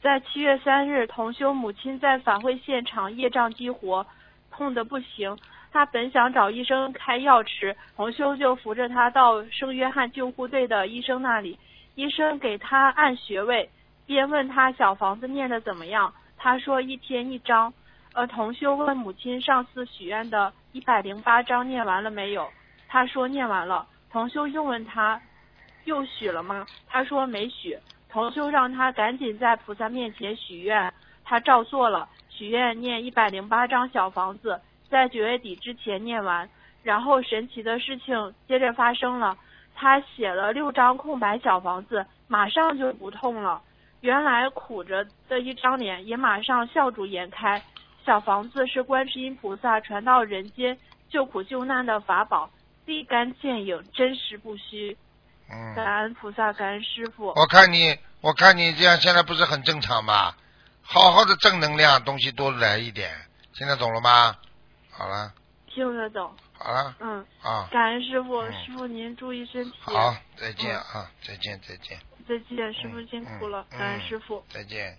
[0.00, 4.06] 在七月三日，同修母亲在法会现场业障激活，
[4.50, 5.36] 痛得不行。
[5.72, 11.58] 他本想找医生开药吃，同修就扶着他到圣约翰救护队的医生那里，
[11.96, 13.68] 医生给他按穴位，
[14.06, 16.14] 边问他小房子念的怎么样。
[16.38, 17.74] 他说一天一张。
[18.14, 22.48] 呃，同修问母亲上次许愿的一百零八章念完了没有？
[22.88, 23.86] 他说念完了。
[24.10, 25.20] 同修又问他
[25.86, 26.66] 又许了吗？
[26.86, 27.76] 他说没许。
[28.08, 30.92] 同修让他赶紧在菩萨面前许愿，
[31.24, 34.58] 他照做了，许愿念一百零八张小房子，
[34.88, 36.48] 在九月底之前念完。
[36.82, 39.36] 然后神奇的事情接着发生了，
[39.74, 43.60] 他写了六张空白小房子，马上就不痛了。
[44.00, 47.62] 原来苦着的一张脸也马上笑逐颜开。
[48.04, 50.78] 小房子是观世音菩萨传到人间
[51.10, 52.48] 救苦救难的法宝，
[52.86, 54.96] 立竿见影，真实不虚。
[55.50, 57.32] 嗯，感恩菩萨，感恩师傅。
[57.36, 60.34] 我看你，我看你这样现在不是很正常吗？
[60.82, 63.10] 好好的正能量东西多来一点，
[63.54, 64.36] 现在懂了吗？
[64.90, 65.32] 好了，
[65.66, 69.72] 听得懂，好了嗯，啊，感恩师傅，嗯师傅您注意身体。
[69.80, 71.98] 好，再见啊，再见，再见。
[72.28, 74.44] 再见，师傅辛苦了，嗯感恩嗯师傅。
[74.48, 74.96] 再见。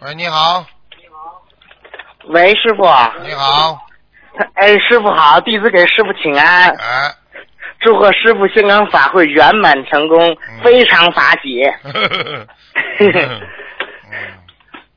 [0.00, 0.66] 喂，你好
[0.98, 1.42] 你好，
[2.28, 2.82] 喂，师傅。
[3.22, 3.78] 你好，
[4.54, 7.12] 哎，师傅好，弟子给师傅请安，啊，
[7.80, 10.60] 祝贺师傅香港法会圆满成功，嗯。
[10.62, 11.62] 非常法喜。
[11.82, 12.46] 呵呵呵
[12.98, 13.40] 嗯。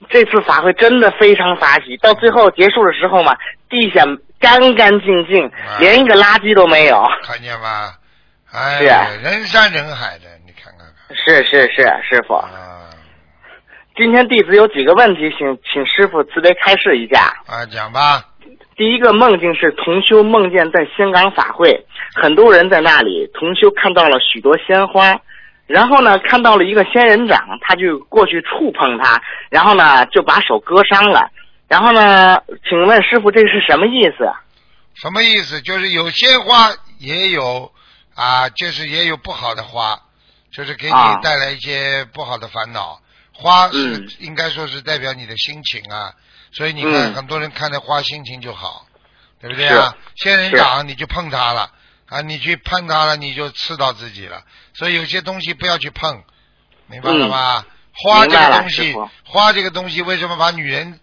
[0.09, 3.35] 这次法会真的非常法喜，到最后结束的时候嘛，
[3.69, 4.03] 地下
[4.39, 5.79] 干干净净，啊。
[5.79, 7.03] 连一个垃圾都没有。
[7.23, 7.93] 看见吗？
[8.51, 11.17] 哎是啊，人山人海的，你看看看。
[11.17, 12.81] 是是是，师傅，啊。
[13.95, 17.33] 今天弟子有几个问题，请请师傅慈悲开示一下。
[17.47, 18.23] 啊，讲吧，
[18.83, 25.21] 第一个梦境是同修梦见在香港法会，很多人在那里，同修看到了许多鲜花，
[25.67, 31.31] 然后呢看到了一个仙人掌，他就过去触碰它，然后呢就把手割伤了。
[31.69, 34.29] 然后呢，请问师傅这是什么意思？
[34.95, 35.61] 什么意思？
[35.61, 36.69] 就是有鲜花，
[36.99, 37.71] 也有
[38.15, 39.97] 啊，就是也有不好的花，
[40.51, 42.99] 就是给你啊带来一些不好的烦恼。
[43.31, 46.11] 花是、嗯应该说是代表你的心情啊，
[46.53, 47.13] 所以你看、嗯。
[47.13, 48.85] 很多人看着花心情就好，
[49.41, 49.95] 对不对啊？
[50.15, 51.71] 仙人掌你就碰它了
[52.07, 54.43] 啊，你去碰它了你就刺到自己了，
[54.73, 56.23] 所以有些东西不要去碰，
[56.87, 57.65] 明白了吗？
[57.95, 58.95] 花这个东西，
[59.25, 60.99] 花这个东西为什么把女人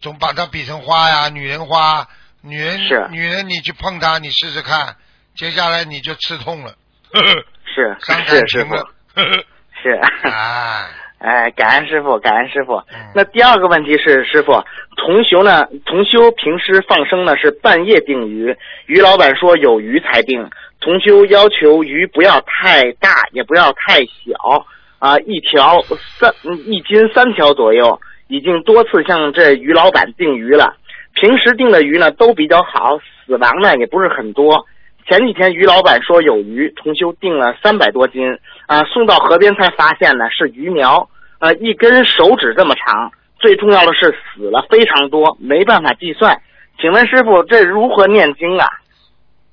[0.00, 1.28] 总把它比成花呀？
[1.28, 2.08] 女人花，
[2.42, 2.78] 女人
[3.10, 4.96] 女人，你去碰它，你试试看，
[5.36, 6.74] 接下来你就刺痛了，
[7.12, 7.44] 呵 呵
[7.74, 8.82] 是伤感情了，
[9.14, 9.44] 呵呵
[9.82, 9.90] 是。
[10.28, 10.88] 啊，
[11.18, 13.10] 哎，感恩师傅，感恩师傅嗯。
[13.14, 14.52] 那第二个问题是，师傅，
[14.96, 15.66] 同修呢？
[15.84, 18.56] 同修平时放生呢是半夜定鱼，
[18.86, 20.48] 鱼老板说有鱼才定。
[20.80, 24.66] 同修要求鱼不要太大，也不要太小，
[24.98, 25.80] 啊，一条
[26.18, 27.98] 三嗯一斤三条左右。
[28.28, 30.74] 已经多次向这鱼老板定鱼了，
[31.14, 34.66] 平时定的鱼呢都比较好，死亡呢也不是很多。
[35.08, 38.22] 前几天于老板说有鱼，同修订了三百多斤，
[38.66, 43.12] 啊、送到河边才发现呢是鱼苗，呃，一根手指这么长。
[43.38, 46.40] 最重要的是死了非常多，没办法计算。
[46.80, 48.66] 请问师傅，这如何念经啊？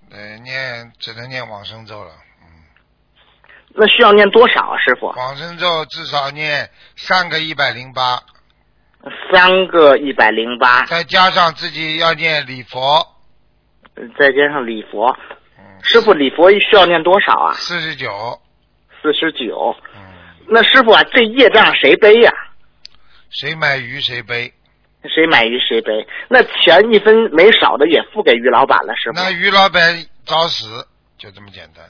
[0.09, 2.47] 呃，念只能念往生咒了，嗯，
[3.75, 5.07] 那需要念多少啊，师傅？
[5.07, 8.21] 往生咒至少念三个一百零八，
[9.31, 13.05] 三个一百零八，再加上自己要念礼佛，
[14.17, 15.15] 再加上礼佛。
[15.83, 17.53] 嗯，师傅，礼佛需要念多少啊？
[17.53, 18.39] 四十九，
[19.01, 19.75] 四十九。
[19.93, 20.01] 嗯，
[20.47, 22.31] 那师傅啊，这业障谁背呀、
[23.29, 24.53] 谁买鱼谁背。
[25.03, 26.07] 谁买鱼谁背？
[26.29, 29.15] 那钱一分没少的也付给于老板了，师傅。
[29.15, 31.83] 那于老板找死，就这么简单。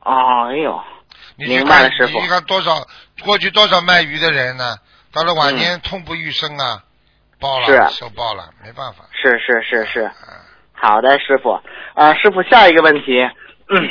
[0.00, 0.80] 哦，哎呦，
[1.36, 2.86] 你，明白了师傅你看多少
[3.24, 4.76] 过去多少卖鱼的人呢？
[5.12, 6.84] 到了晚年痛不欲生啊，
[7.40, 9.04] 爆了，受爆了，没办法。
[9.12, 10.14] 是是是是，啊
[10.84, 11.58] 好的，师傅。
[11.94, 13.22] 啊，师傅，下一个问题，
[13.70, 13.88] 嗯，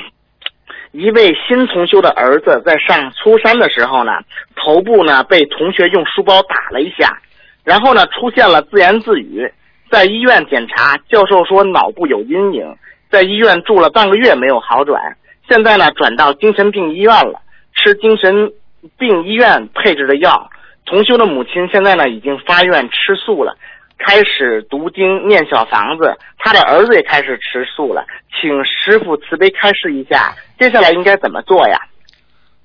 [0.92, 4.12] 一位新同修的儿子在上初三的时候呢，
[4.56, 7.18] 头部呢被同学用书包打了一下，
[7.64, 9.52] 然后呢出现了自言自语，
[9.90, 12.76] 在医院检查，教授说脑部有阴影，
[13.10, 15.18] 在医院住了半个月没有好转，
[15.50, 17.42] 现在呢转到精神病医院了，
[17.74, 18.52] 吃精神
[19.00, 20.52] 病医院配置的药。
[20.86, 23.56] 同修的母亲现在呢已经发愿吃素了。
[23.98, 31.78] 开始读经念小房子，他的儿子也开始吃素了，请师傅慈悲开示一下，接下来应该怎么做呀？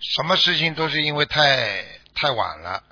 [0.01, 2.83] 什么事情都是因为太太晚了，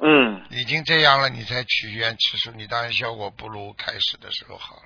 [0.00, 4.82] 嗯，已经这样了，你才许愿吃素，你当然效果不如开始的时候好了，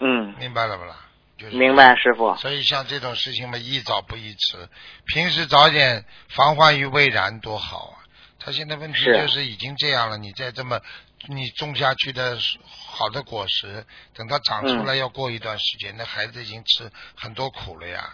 [0.00, 0.96] 嗯，明白了不啦？
[1.38, 2.36] 就是明白，师傅。
[2.36, 4.68] 所以像这种事情嘛，宜早不宜迟，
[5.06, 7.98] 平时早点防患于未然多好啊！
[8.38, 10.80] 他现在问题就是已经这样了，你再这么
[11.28, 12.36] 你种下去的
[12.86, 18.10] 好的果实，等它长出来要过一段时间，那孩子已经吃很多苦了呀，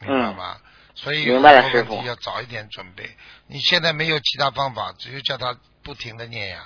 [0.00, 0.56] 明白吗？
[0.94, 3.08] 所以嗯明白了很多问题要早一点准备。
[3.46, 6.60] 你现在没有其他方法，只有叫他不停的念呀，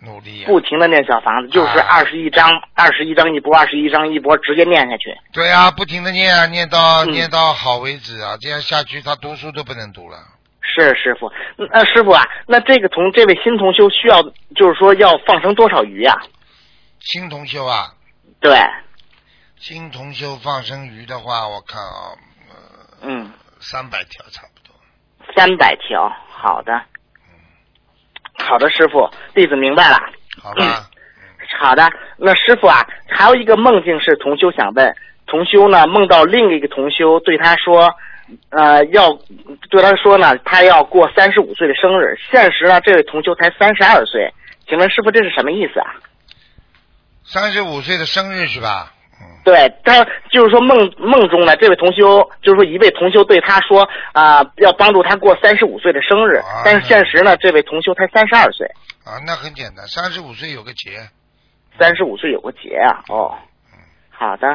[0.00, 0.46] 努力呀。
[0.46, 5.16] 不停的念小房子，就是啊二十一章，二十一章一波，二十一章一波，直接念下去。
[5.32, 10.18] 对啊，不停的念啊，念到、嗯念到好为止啊，这样下去他读书都不能读了。
[10.82, 14.22] 是师傅，那、师傅啊，那这个同这位新同修需要，
[14.54, 16.14] 就是说要放生多少鱼呀、
[17.00, 17.94] 新同修啊，
[18.40, 18.58] 对，
[19.56, 22.14] 新同修放生鱼的话，我看啊，
[22.48, 22.56] 呃，
[23.02, 24.74] 嗯，三百条差不多。
[25.36, 26.80] 三百条，好的，
[28.38, 29.98] 好的，师傅，弟子明白了。
[30.40, 30.88] 好吧，
[31.58, 34.94] 好的，那师傅啊，还有一个梦境是同修想问，
[35.26, 37.92] 同修呢梦到另一个同修对他说，
[38.50, 39.12] 呃，要
[39.70, 44.32] 对他说呢，他要过三十五岁的生日，现实呢，这位同修才三十二岁，
[44.68, 45.94] 请问师傅这是什么意思啊？
[47.24, 48.92] 三十五岁的生日是吧？
[49.20, 58.66] 嗯，对他就是说梦梦中呢，这位同修就是说一位同修对他说啊、要帮助他过三十五岁的生日，啊但是现实呢，这位同修才三十二岁，
[59.04, 60.98] 啊，那很简单，三十五岁有个节，
[61.78, 63.02] 三十五岁有个节啊。
[63.08, 63.34] 哦，
[64.10, 64.46] 好的。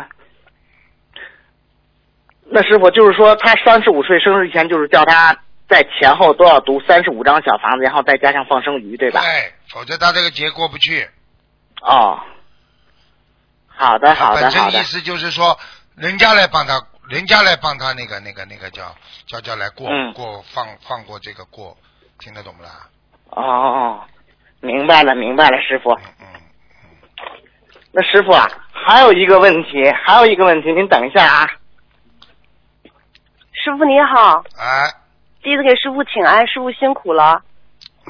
[2.55, 5.35] 那师傅就是说，他三十五岁生日前，就是叫他
[5.67, 9.21] 在前后都要读三十五张小房子，然后再加上放生鱼，对吧？
[9.21, 11.09] 对，否则他这个节过不去。
[11.81, 12.19] 哦，
[13.67, 14.83] 好的，好的，本身好的意。
[14.83, 15.57] 思就是说，
[15.95, 16.79] 人家来帮他，
[17.09, 18.95] 人家来帮他那个那个那个叫
[19.25, 21.75] 叫叫来过、嗯过放放过这个过，
[22.19, 22.69] 听得懂不啦？
[23.31, 24.03] 哦，
[24.61, 25.89] 明白了，明白了，师傅。
[25.93, 26.27] 嗯嗯，
[27.91, 31.49] 那师傅啊，还有一个问题，还有一个问题，您等一下啊。
[33.63, 34.91] 师傅你好，哎，
[35.41, 37.41] 第一次给师傅请安，师傅辛苦了。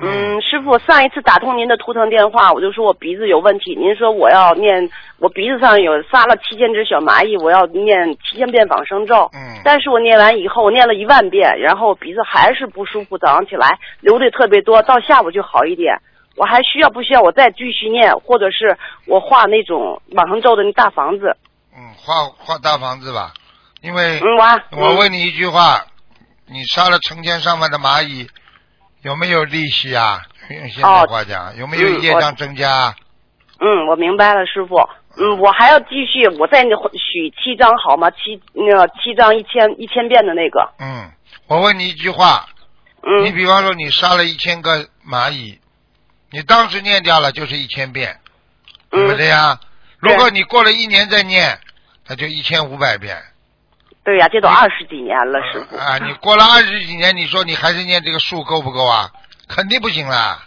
[0.01, 4.89] 嗯，师傅，上一次打通您的图腾电话，我就说我鼻子有问题，您说我要念，
[5.19, 9.29] 我鼻子上有撒了七千只小蚂蚁，我要念七千遍往生咒。
[9.35, 15.95] 嗯，但是我念完以后，我念了一万遍，然后鼻子还是不舒服，早上起来流的特别多，到下午就好一点。
[16.35, 18.75] 我还需要不需要我再继续念，或者是
[19.05, 21.37] 我画那种往生咒的那大房子？
[21.77, 23.31] 嗯，画画大房子吧，
[23.83, 24.25] 因为嗯，
[24.71, 25.85] 我我问你一句话，
[26.47, 28.27] 你杀了成千上万的蚂蚁，
[29.01, 30.21] 有没有利息啊？
[30.49, 32.95] 用 现在话讲，有没有业障增加？
[33.59, 34.77] 嗯，我明白了，师傅。
[35.15, 38.09] 嗯，我还要继续，我再那许七张好吗？
[38.11, 40.73] 七那个七张一千一千遍的那个。
[40.79, 41.11] 嗯，
[41.47, 42.47] 我问你一句话，
[43.21, 45.59] 你嗯比方说你杀了一千个蚂蚁，
[46.31, 48.17] 你当时念掉了就是一千遍，
[48.89, 49.59] 对不嗯，对呀？
[50.01, 51.59] 对如果你过了一年再念，
[52.07, 53.21] 那就一千五百遍。
[54.03, 55.77] 对呀，这都二十几年了，师傅。
[55.77, 59.09] 啊，你过了二十几年，你说你还是念这个数够不够啊？
[59.47, 60.39] 肯定不行啦，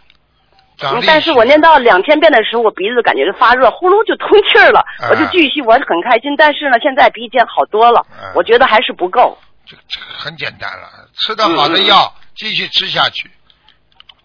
[0.77, 1.05] 长嗯。
[1.07, 6.35] 但是我念到两千遍的时候，我鼻子感觉就发热，呼噜就通气儿了，啊我就继续，我很开心。
[6.37, 9.39] 但是呢，现在比以前好多了，啊我觉得还是不够。
[9.67, 13.31] 这这很简单了，吃的好的药继续吃下去，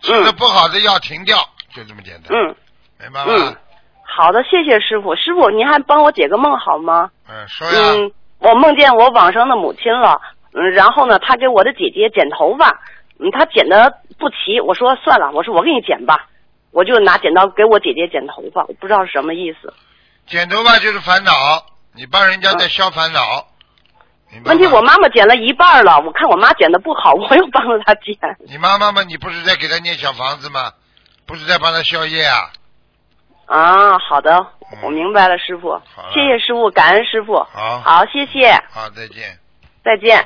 [0.01, 1.37] 吃的嗯不好的药停掉，
[1.73, 2.55] 就这么简单，嗯
[2.99, 3.55] 明白嗯吗？，
[4.03, 5.15] 好的，谢谢师傅。
[5.15, 7.09] 师傅，您还帮我解个梦好吗？
[7.29, 8.11] 嗯，说呀，嗯，
[8.41, 10.19] 我梦见我往生的母亲了，
[10.53, 12.81] 嗯，然后呢，她给我的姐姐剪头发，
[13.19, 16.27] 嗯，她剪的不齐，我说算了，我说我给你剪吧，
[16.71, 19.73] 我就拿剪刀给我姐姐剪头发，我不知道是什么意思。
[20.25, 21.31] 剪头发就是烦恼，
[21.95, 23.47] 你帮人家在消烦恼？
[24.45, 28.15] 问题我妈妈剪了一半了，我看我妈剪的不好，我又帮着她剪。
[28.47, 30.71] 你妈妈嘛，你不是在给她念小房子吗？
[31.27, 32.49] 不是在帮她消业啊？
[33.45, 39.37] 啊，好的嗯，我明白了，师傅好，谢谢师傅，感恩师傅，好，好，谢谢，好，再见。
[39.83, 40.25] 再见。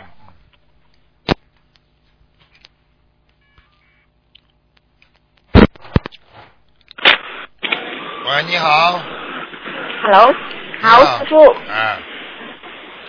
[8.25, 8.99] 喂，你好。
[10.03, 10.33] Hello，
[10.81, 11.97] 好，啊师傅，哎，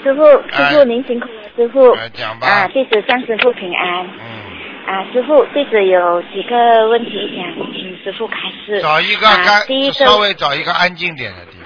[0.03, 0.23] 师傅，
[0.53, 1.95] 哎师傅您辛苦了，师傅。
[1.95, 2.47] 来讲吧。
[2.47, 4.07] 啊，弟子向师傅平安。
[4.07, 4.46] 嗯，
[4.87, 8.81] 啊，师傅，弟子有几个问题想请师傅开示。
[8.81, 11.59] 找一个啊，第一个稍微找一个安静点的地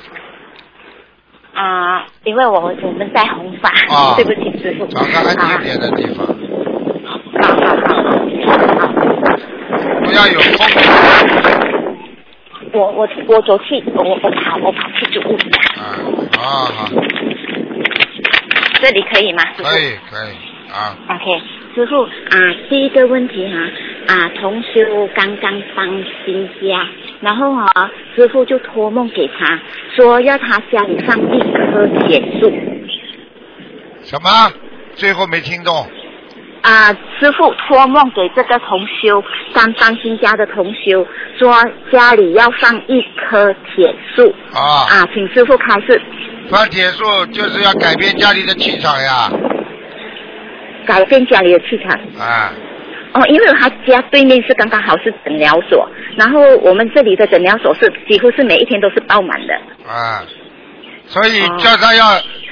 [1.52, 4.86] 方，啊，因为我我们在弘法，啊 对不起师傅。
[4.86, 6.34] 找个安静点的地方，啊，
[7.42, 8.96] 好好好好。
[10.04, 10.66] 不要有风。
[12.72, 15.36] 我我我走去，我我跑我跑去主屋，
[15.78, 15.98] 啊，
[16.38, 16.88] 好好，
[18.80, 19.42] 这里可以吗？
[19.58, 20.32] 可以可以
[20.72, 21.42] 啊，OK，
[21.74, 25.88] 师傅啊，第一个问题哈啊，同修刚刚搬
[26.24, 26.86] 新家，
[27.20, 29.58] 然后啊，师傅就托梦给他
[29.94, 32.52] 说要他家里放一棵铁树
[34.02, 34.28] 什么？
[34.94, 35.86] 最后没听懂。
[36.62, 39.22] 啊，师傅托梦给这个同修
[39.54, 41.06] 刚搬新家的同修
[41.38, 41.54] 说
[41.92, 44.34] 家里要放一棵铁树。
[44.52, 46.02] 啊，啊，请师傅开示。
[46.50, 49.30] 放铁树就是要改变家里的气场呀，
[50.86, 51.98] 改变家里的气场。
[52.18, 52.52] 啊，
[53.14, 59.54] 哦，因为他家对面是刚刚好是诊疗所，然后我们这里的诊疗所是几乎是每一天都是爆满的。
[59.88, 60.22] 啊，
[61.06, 62.04] 所以哦叫他要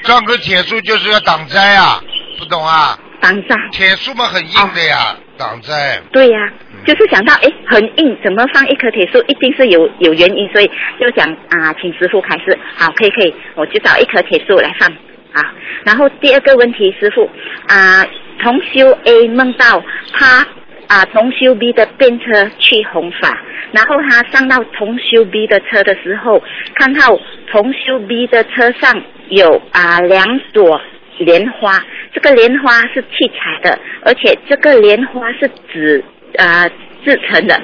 [0.03, 2.01] 装个铁树，就是要挡灾啊，
[2.37, 2.97] 不懂啊？
[3.21, 5.99] 挡灾，铁树嘛很硬的呀，挡灾。
[6.11, 6.39] 对呀、
[6.71, 12.57] 嗯就是想到哎很硬，怎么放一棵铁树，一定是有有原因，所以就想啊，请师傅开始。
[12.75, 14.89] 好，可以可以，我就找一棵铁树来放。
[15.33, 15.53] 啊，
[15.85, 17.29] 然后第二个问题，师傅
[17.67, 18.05] 啊，
[18.41, 20.45] 同修 A 梦到他
[20.87, 23.37] 啊同修 B 的便车去弘法，
[23.71, 26.41] 然后他上到同修 B 的车的时候，
[26.75, 27.19] 看到
[27.51, 30.81] 同修 B 的车上有啊两朵
[31.19, 31.79] 莲花，
[32.13, 36.03] 这个莲花是七彩的，而且这个莲花是紫
[36.37, 36.67] 啊
[37.05, 37.61] 制成的，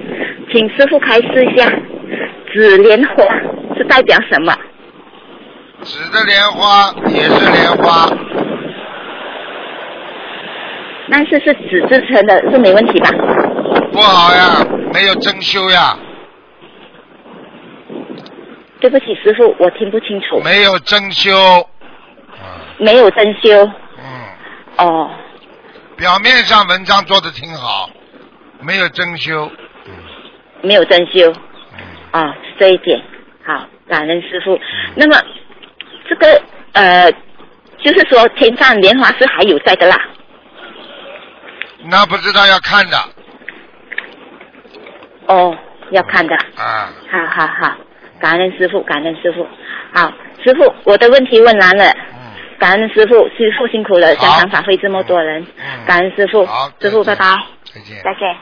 [0.51, 1.67] 请师傅开示一下，
[2.53, 3.23] 紫莲花
[3.75, 4.55] 是代表什么？
[5.85, 8.09] 纸的莲花也是莲花，
[11.11, 13.09] 但是是纸制成的，是没问题吧？
[13.91, 15.95] 不好呀，没有真修呀，
[18.79, 20.41] 对不起，师傅，我听不清楚。
[20.43, 21.31] 没有真修。
[22.77, 23.63] 没有真修。
[23.97, 24.05] 嗯。
[24.77, 25.09] 哦。
[25.95, 27.89] 表面上文章做的挺好，
[28.59, 29.49] 没有真修。
[30.61, 31.31] 没有真修。
[32.11, 32.99] 啊、哦，这一点
[33.45, 34.59] 好，感恩师傅。
[34.95, 35.17] 那么
[36.07, 36.41] 这个
[36.73, 37.11] 呃，
[37.79, 39.97] 就是说天上莲花是还有在的啦。
[41.85, 42.97] 那不知道要看的。
[45.27, 45.55] 哦，
[45.91, 46.35] 要看的。
[46.55, 46.93] 啊。
[47.11, 47.75] 好好好，
[48.19, 49.47] 感恩师傅，感恩师傅。
[49.93, 50.11] 好，
[50.43, 51.93] 师傅，我的问题问完了。
[52.57, 55.45] 感恩师傅，师傅辛苦了，香港法会这么多人，
[55.85, 57.25] 感恩师傅，好师傅拜拜，
[57.65, 58.37] 再见，再见。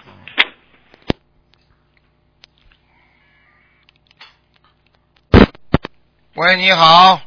[6.36, 7.20] 喂，你好。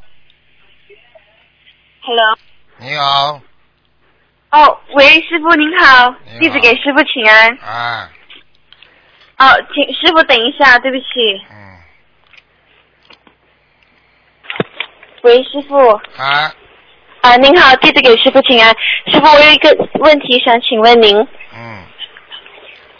[2.07, 2.39] Hello。
[2.79, 3.41] 你好。
[4.53, 7.59] 哦，喂，师傅您好，弟子给师傅请安。
[7.59, 8.09] 啊。
[9.39, 11.05] 哦，请师傅等一下，对不起。
[11.51, 11.79] 嗯。
[15.23, 15.77] 喂，师傅。
[16.17, 16.55] 啊。
[17.23, 18.73] 啊，您好，弟子给师傅请安。
[19.11, 21.19] 师傅，我有一个问题想请问您。
[21.57, 21.83] 嗯。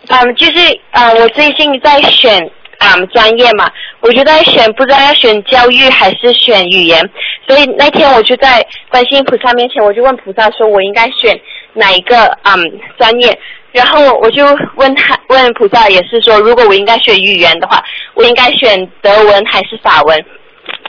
[0.09, 2.45] 嗯，就是啊、呃，我最近在选
[2.81, 7.09] 啊、嗯、专业嘛，我就在选，不知道要选教育还是选语言，
[7.47, 11.39] 所以那天我就在观世音菩萨面前，我就问菩萨说，我应该选
[11.75, 13.39] 哪一个嗯专业？
[13.73, 14.45] 然后我就
[14.77, 17.83] 问他问菩萨，也是说，如果我应该选语言的话，
[18.15, 20.25] 我应该选德文还是法文？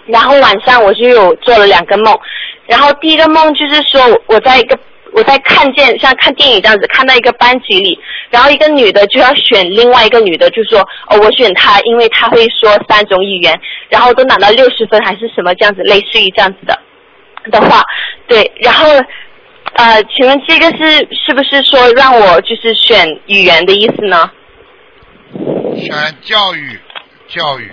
[0.05, 2.18] 然后晚上我就有做了两个梦，
[2.66, 4.80] 然后第一个梦就是说我在一个
[5.18, 7.99] 我在看见像看电影这样子，看到一个班级里，
[8.30, 13.59] 然后一个女的就要选另外一个女的，就说哦我选她，因为她会说三种语言，
[13.89, 16.80] 然后都拿到六十分还是什么这样子，类似于这样子的
[17.49, 17.82] 的话，
[18.28, 18.88] 对，然后
[19.74, 24.30] 呃，请问这个是是不是说让我就是选语言的意思呢？
[25.76, 26.80] 选教育，
[27.28, 27.72] 教育。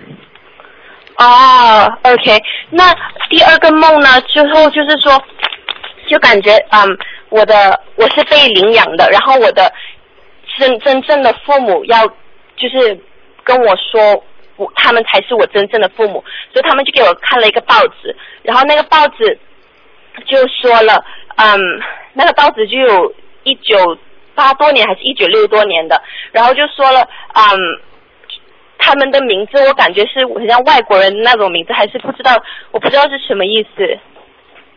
[1.16, 2.92] 哦、oh,，OK，那
[3.30, 4.20] 第二个梦呢？
[4.22, 5.22] 之后就是说，
[6.09, 9.72] 就感觉嗯，我的我是被领养的，然后我的
[10.58, 12.06] 真真正的父母要
[12.56, 12.98] 就是
[13.42, 14.24] 跟我说，
[14.56, 19.38] 我他们才是我真正的父母，所以他们就给我看了一个报纸，然后那个报纸
[20.26, 21.04] 就说了，
[21.36, 21.60] 嗯，
[22.12, 23.98] 那个报纸就有一九
[24.34, 26.00] 八多年还是一九六多年的，
[26.32, 27.80] 然后就说了，嗯。
[28.76, 32.36] 他们的名字我感觉是很像外国人那种名字，还是不知道，
[32.70, 33.98] 我不知道是什么意思。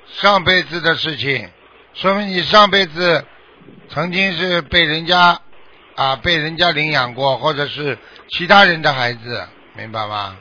[0.06, 1.50] 上辈子的事情，
[2.00, 3.26] 说明你上辈子
[3.90, 5.40] 曾经是被人家
[5.96, 7.98] 啊被人家领养过，或者是
[8.30, 9.44] 其他人的孩子，
[9.76, 10.36] 明白吗？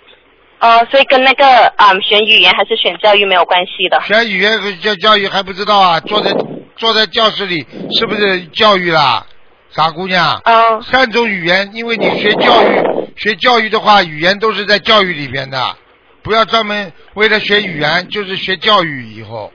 [0.60, 1.46] 哦，所以跟那个
[1.78, 3.98] 嗯选语言还是选教育没有关系的。
[4.02, 5.98] 选语言和教教育还不知道啊？
[6.00, 6.30] 坐在
[6.76, 7.66] 坐在教室里
[7.98, 9.26] 是不是教育啦？
[9.70, 10.38] 傻姑娘。
[10.44, 10.82] 嗯。
[10.82, 12.82] 三种语言，因为你学教育。
[13.16, 15.74] 学教育的话，语言都是在教育里边的，
[16.22, 19.50] 不要专门为了学语言，就是学教育以后。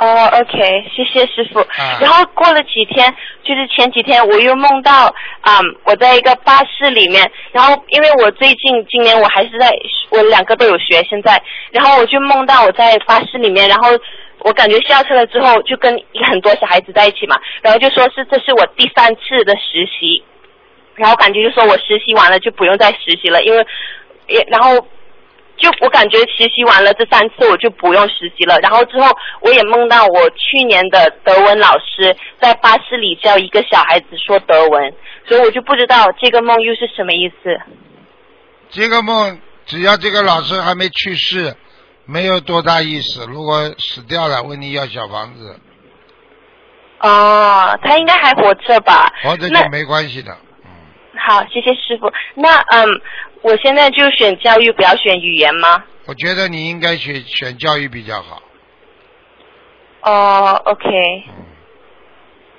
[0.00, 1.60] 哦、oh,，OK，谢谢师傅。
[1.60, 9.70] 啊、然后过了几天，就是前几天我又梦到，嗯，我在一个巴士里面，然后因为我最近今年我还是在，
[10.08, 13.90] 我两个都有学现在，然后我就梦到我在巴士里面，然后
[14.38, 15.94] 我感觉下车了之后就跟
[16.24, 20.22] 很多小孩子在一起嘛，然后就说是这是我第三次的实习。
[20.94, 23.66] 然后感觉就说我实习完了就不用再实习了，因为
[24.28, 24.86] 也然后
[25.60, 28.58] 就我感觉实习完了这三次我就不用实习了。
[28.58, 29.06] 然后之后
[29.42, 34.92] 我也梦到我去年的德文老师在巴士里教一个小孩子说德文，
[35.26, 37.60] 所以我就不知道这个梦又是什么意思。
[38.70, 41.54] 这个梦只要这个老师还没去世，
[42.06, 43.26] 没有多大意思。
[43.26, 45.60] 如果死掉了，问你要小房子。
[47.00, 49.12] 哦，他应该还活着吧？
[49.22, 50.36] 活着就没关系的。
[51.16, 52.10] 好，谢谢师傅。
[52.34, 53.00] 那嗯，
[53.42, 55.84] 我现在就选教育，不要选语言吗？
[56.06, 58.42] 我觉得你应该选选教育比较好。
[60.02, 60.88] 哦，OK。
[61.28, 61.46] 嗯。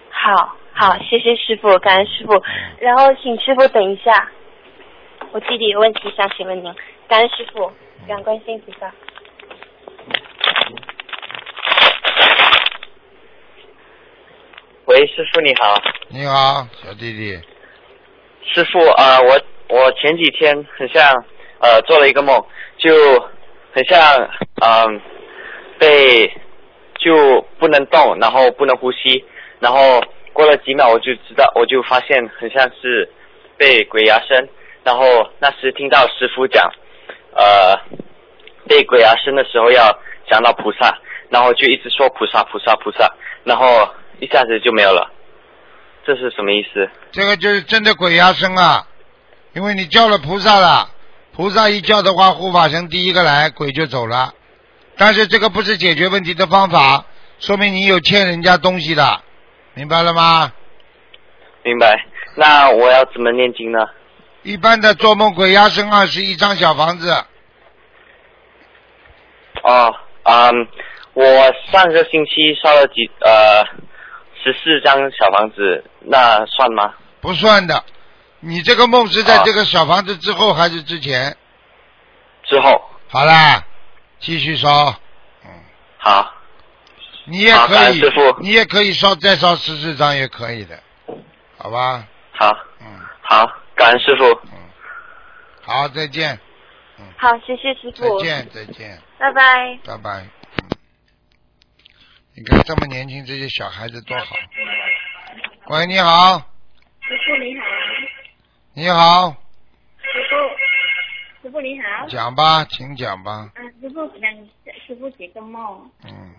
[0.09, 2.41] 好，好，谢谢师傅，感恩师傅。
[2.79, 4.29] 然后请师傅等一下，
[5.31, 6.73] 我弟弟有问题想请问您，
[7.07, 7.71] 感恩师傅，
[8.07, 8.91] 感恩观世音菩萨。
[14.85, 15.81] 喂，师傅你好。
[16.09, 17.39] 你好，小弟弟。
[18.43, 19.41] 师傅啊、呃，我
[19.71, 21.23] 我前几天很像
[21.59, 22.45] 呃做了一个梦，
[22.77, 22.93] 就
[23.73, 23.97] 很像
[24.61, 25.01] 嗯、
[25.79, 26.27] 被
[26.99, 29.23] 就不能动，然后不能呼吸，
[29.59, 30.03] 然后
[30.33, 33.09] 过了几秒我就知道，我就发现很像是
[33.57, 34.49] 被鬼压身，
[34.83, 35.05] 然后
[35.39, 36.69] 那时听到师傅讲
[37.31, 37.79] 呃
[38.67, 39.97] 被鬼压身的时候要
[40.29, 40.99] 讲到菩萨，
[41.29, 43.09] 然后就一直说菩萨菩萨菩萨，
[43.45, 43.87] 然后
[44.19, 45.09] 一下子就没有了，
[46.05, 46.89] 这是什么意思？
[47.11, 48.85] 这个就是真的鬼压身啊，
[49.53, 50.89] 因为你叫了菩萨了，
[51.33, 54.33] 菩萨一叫的话，护法神第一个来，鬼就走了。
[54.97, 57.05] 但是这个不是解决问题的方法，
[57.39, 59.21] 说明你有欠人家东西的，
[59.73, 60.51] 明白了吗？
[61.63, 62.05] 明白。
[62.35, 63.79] 那我要怎么念经呢？
[64.43, 67.11] 一般的做梦鬼压身二十一张小房子，
[69.63, 69.93] 哦，
[70.23, 70.67] 嗯，
[71.13, 71.23] 我
[71.71, 73.63] 上个星期烧了几呃
[74.43, 76.93] 十四张小房子，那算吗？
[77.19, 77.83] 不算的。
[78.41, 81.35] 你这个梦是在这个小房子之后还是之前？
[82.43, 82.81] 之后。
[83.07, 83.63] 好啦，
[84.19, 84.93] 继续烧。
[85.45, 85.49] 嗯
[85.97, 86.33] 好。
[87.25, 88.01] 你也可以
[88.41, 90.81] 你也可以烧再烧十四张也可以的，
[91.57, 92.05] 好吧？
[92.33, 92.51] 好。
[92.81, 92.87] 嗯。
[93.21, 94.23] 好，感恩师傅。
[94.51, 94.59] 嗯
[95.63, 96.37] 好，再见，
[96.97, 98.19] 嗯好，谢谢师傅。
[98.19, 99.79] 再见，再见，拜拜。
[99.85, 100.21] 拜拜。
[100.21, 100.69] 嗯
[102.33, 104.35] 你看这么年轻，这些小孩子多好。
[105.67, 106.41] 喂，你好，
[108.73, 109.35] 你好，
[109.97, 112.07] 师傅，师傅你好。
[112.07, 113.51] 讲吧，请讲吧。
[113.53, 114.31] 啊，师傅想
[114.87, 115.91] 师傅解个梦。
[116.05, 116.31] 嗯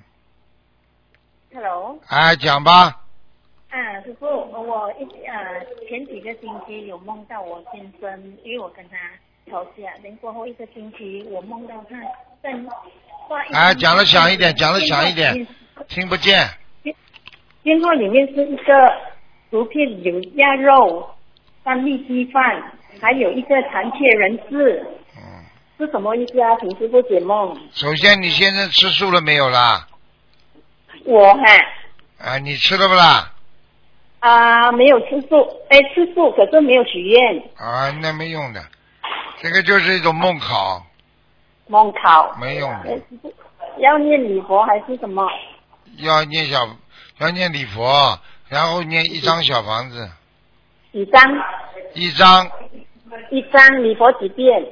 [1.53, 1.99] ，Hello。
[2.09, 3.03] 哎，讲吧。
[3.69, 8.97] 嗯，师傅，我一呃前几个星期有梦到我先生，因为我跟他
[9.51, 12.01] 吵架，然过后一个星期我梦到他
[12.43, 12.51] 在
[13.29, 15.47] 画哎，讲的响一点，讲的响一点，
[15.87, 16.49] 听不见。
[17.63, 18.73] 电话里面是一个
[19.51, 21.15] 图片，有鸭肉、
[21.65, 24.87] 三粒鸡饭，还有一个残缺人质。
[25.17, 25.23] 嗯。
[25.79, 26.57] 是什么意思啊？
[26.61, 27.57] 请师傅解梦。
[27.73, 29.87] 首先，你现在吃素了没有啦？
[31.05, 31.43] 我哈
[32.19, 33.33] 啊，你吃了不啦？
[34.21, 35.37] 啊、没有吃素，
[35.69, 38.65] 哎，吃素可是没有许愿，啊，那没用的，
[39.39, 40.87] 这个就是一种梦考，
[41.67, 42.37] 梦考。
[42.41, 43.01] 没用的。
[43.79, 45.27] 要念礼佛还是什么？
[45.97, 46.61] 要念小，
[47.19, 50.09] 要念礼佛，然后念一张小房子，
[50.93, 51.23] 几张？
[51.95, 52.51] 一张
[53.31, 54.65] 一张礼佛几遍？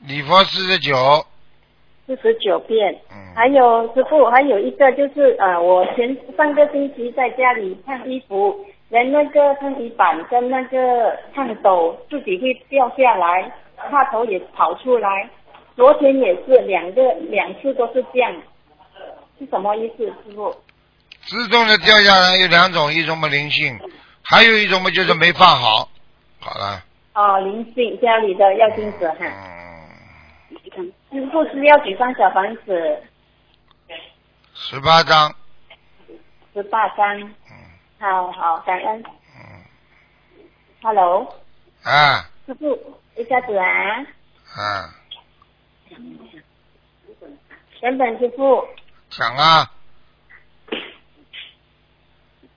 [0.00, 0.94] 礼佛四十九，
[2.06, 2.94] 四十九遍。
[3.10, 13.52] 嗯还有师傅，还有一个就是呃，我前上个星期在家里烫衣服，连那个烫衣板跟那个烫斗自己会掉下来，
[13.90, 15.28] 插头也跑出来。
[15.76, 18.32] 昨天也是两个两次都是这样，
[19.38, 20.50] 是什么意思，师傅？
[21.26, 23.78] 自动的掉下来有两种，一种嘛灵性，
[24.28, 25.88] 还有一种嘛就是没放好。
[26.40, 26.82] 好了，
[27.14, 29.16] 哦，灵性家里的要金子哈。
[29.20, 30.92] 嗯。
[31.10, 33.02] 师傅是要几张小房子？
[34.54, 35.34] 十八张，
[36.54, 37.20] 十八张。
[37.20, 37.32] 嗯
[37.98, 39.04] 好好，感恩。
[40.82, 41.34] Hello，
[41.82, 43.64] 啊师傅，一下子啊，
[44.54, 44.94] 啊，
[47.80, 48.62] 原本师傅
[49.08, 49.70] 讲啊，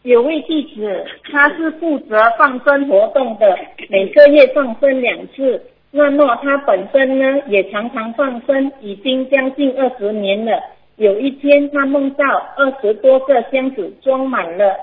[0.04, 5.62] 有位弟子，他是负责放生活动的，每个月放生两次。
[5.92, 10.58] 那么他本身呢，也常常放生，已经将近二十年了。
[10.96, 12.26] 有一天，他梦到
[12.56, 14.74] 二十多个箱子装满了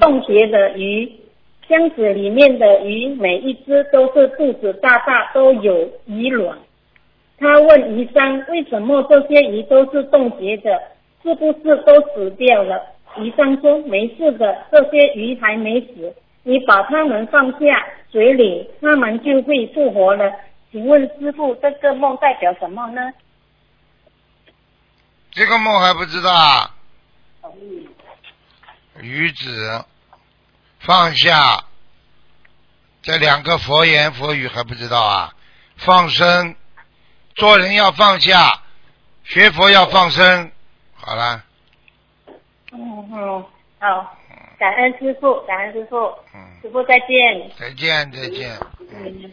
[0.00, 1.10] 冻结的鱼，
[1.68, 6.56] 箱子里面的鱼每一只都是肚子大大，都有鱼卵。
[7.38, 10.80] 他问鱼商为什么这些鱼都是冻结的，
[11.22, 12.80] 是不是都死掉了？
[13.18, 17.58] 鱼商说没事的，这些鱼还没死，你把它们放下
[18.12, 20.32] 水里，它们就会复活了。
[20.70, 23.12] 请问师傅，这个梦代表什么呢？
[25.32, 26.74] 这个梦还不知道啊。
[29.00, 29.84] 鱼子
[30.78, 31.64] 放下，
[33.02, 35.32] 这两个佛言佛语还不知道啊？
[35.76, 36.54] 放生，
[37.34, 38.50] 做人要放下，
[39.24, 40.52] 学佛要放生。
[40.94, 41.42] 好了，
[42.72, 42.78] 嗯
[43.12, 43.44] 嗯，
[43.78, 44.16] 好，
[44.58, 45.96] 感恩师傅，感恩师傅，
[46.62, 47.50] 师傅再见。
[47.58, 48.50] 再见再见。
[48.92, 49.30] 嗯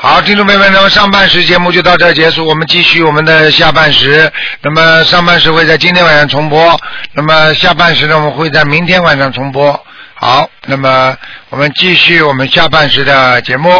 [0.00, 4.30] 好，听众朋友们，那么上半时节目就到这儿结束，我们继续我们的下半时。
[4.62, 6.78] 那么上半时会在今天晚上重播，
[7.14, 9.72] 那么下半时呢，我们会在明天晚上重播。
[10.14, 11.16] 好，那么
[11.50, 13.70] 我们继续我们下半时的节目。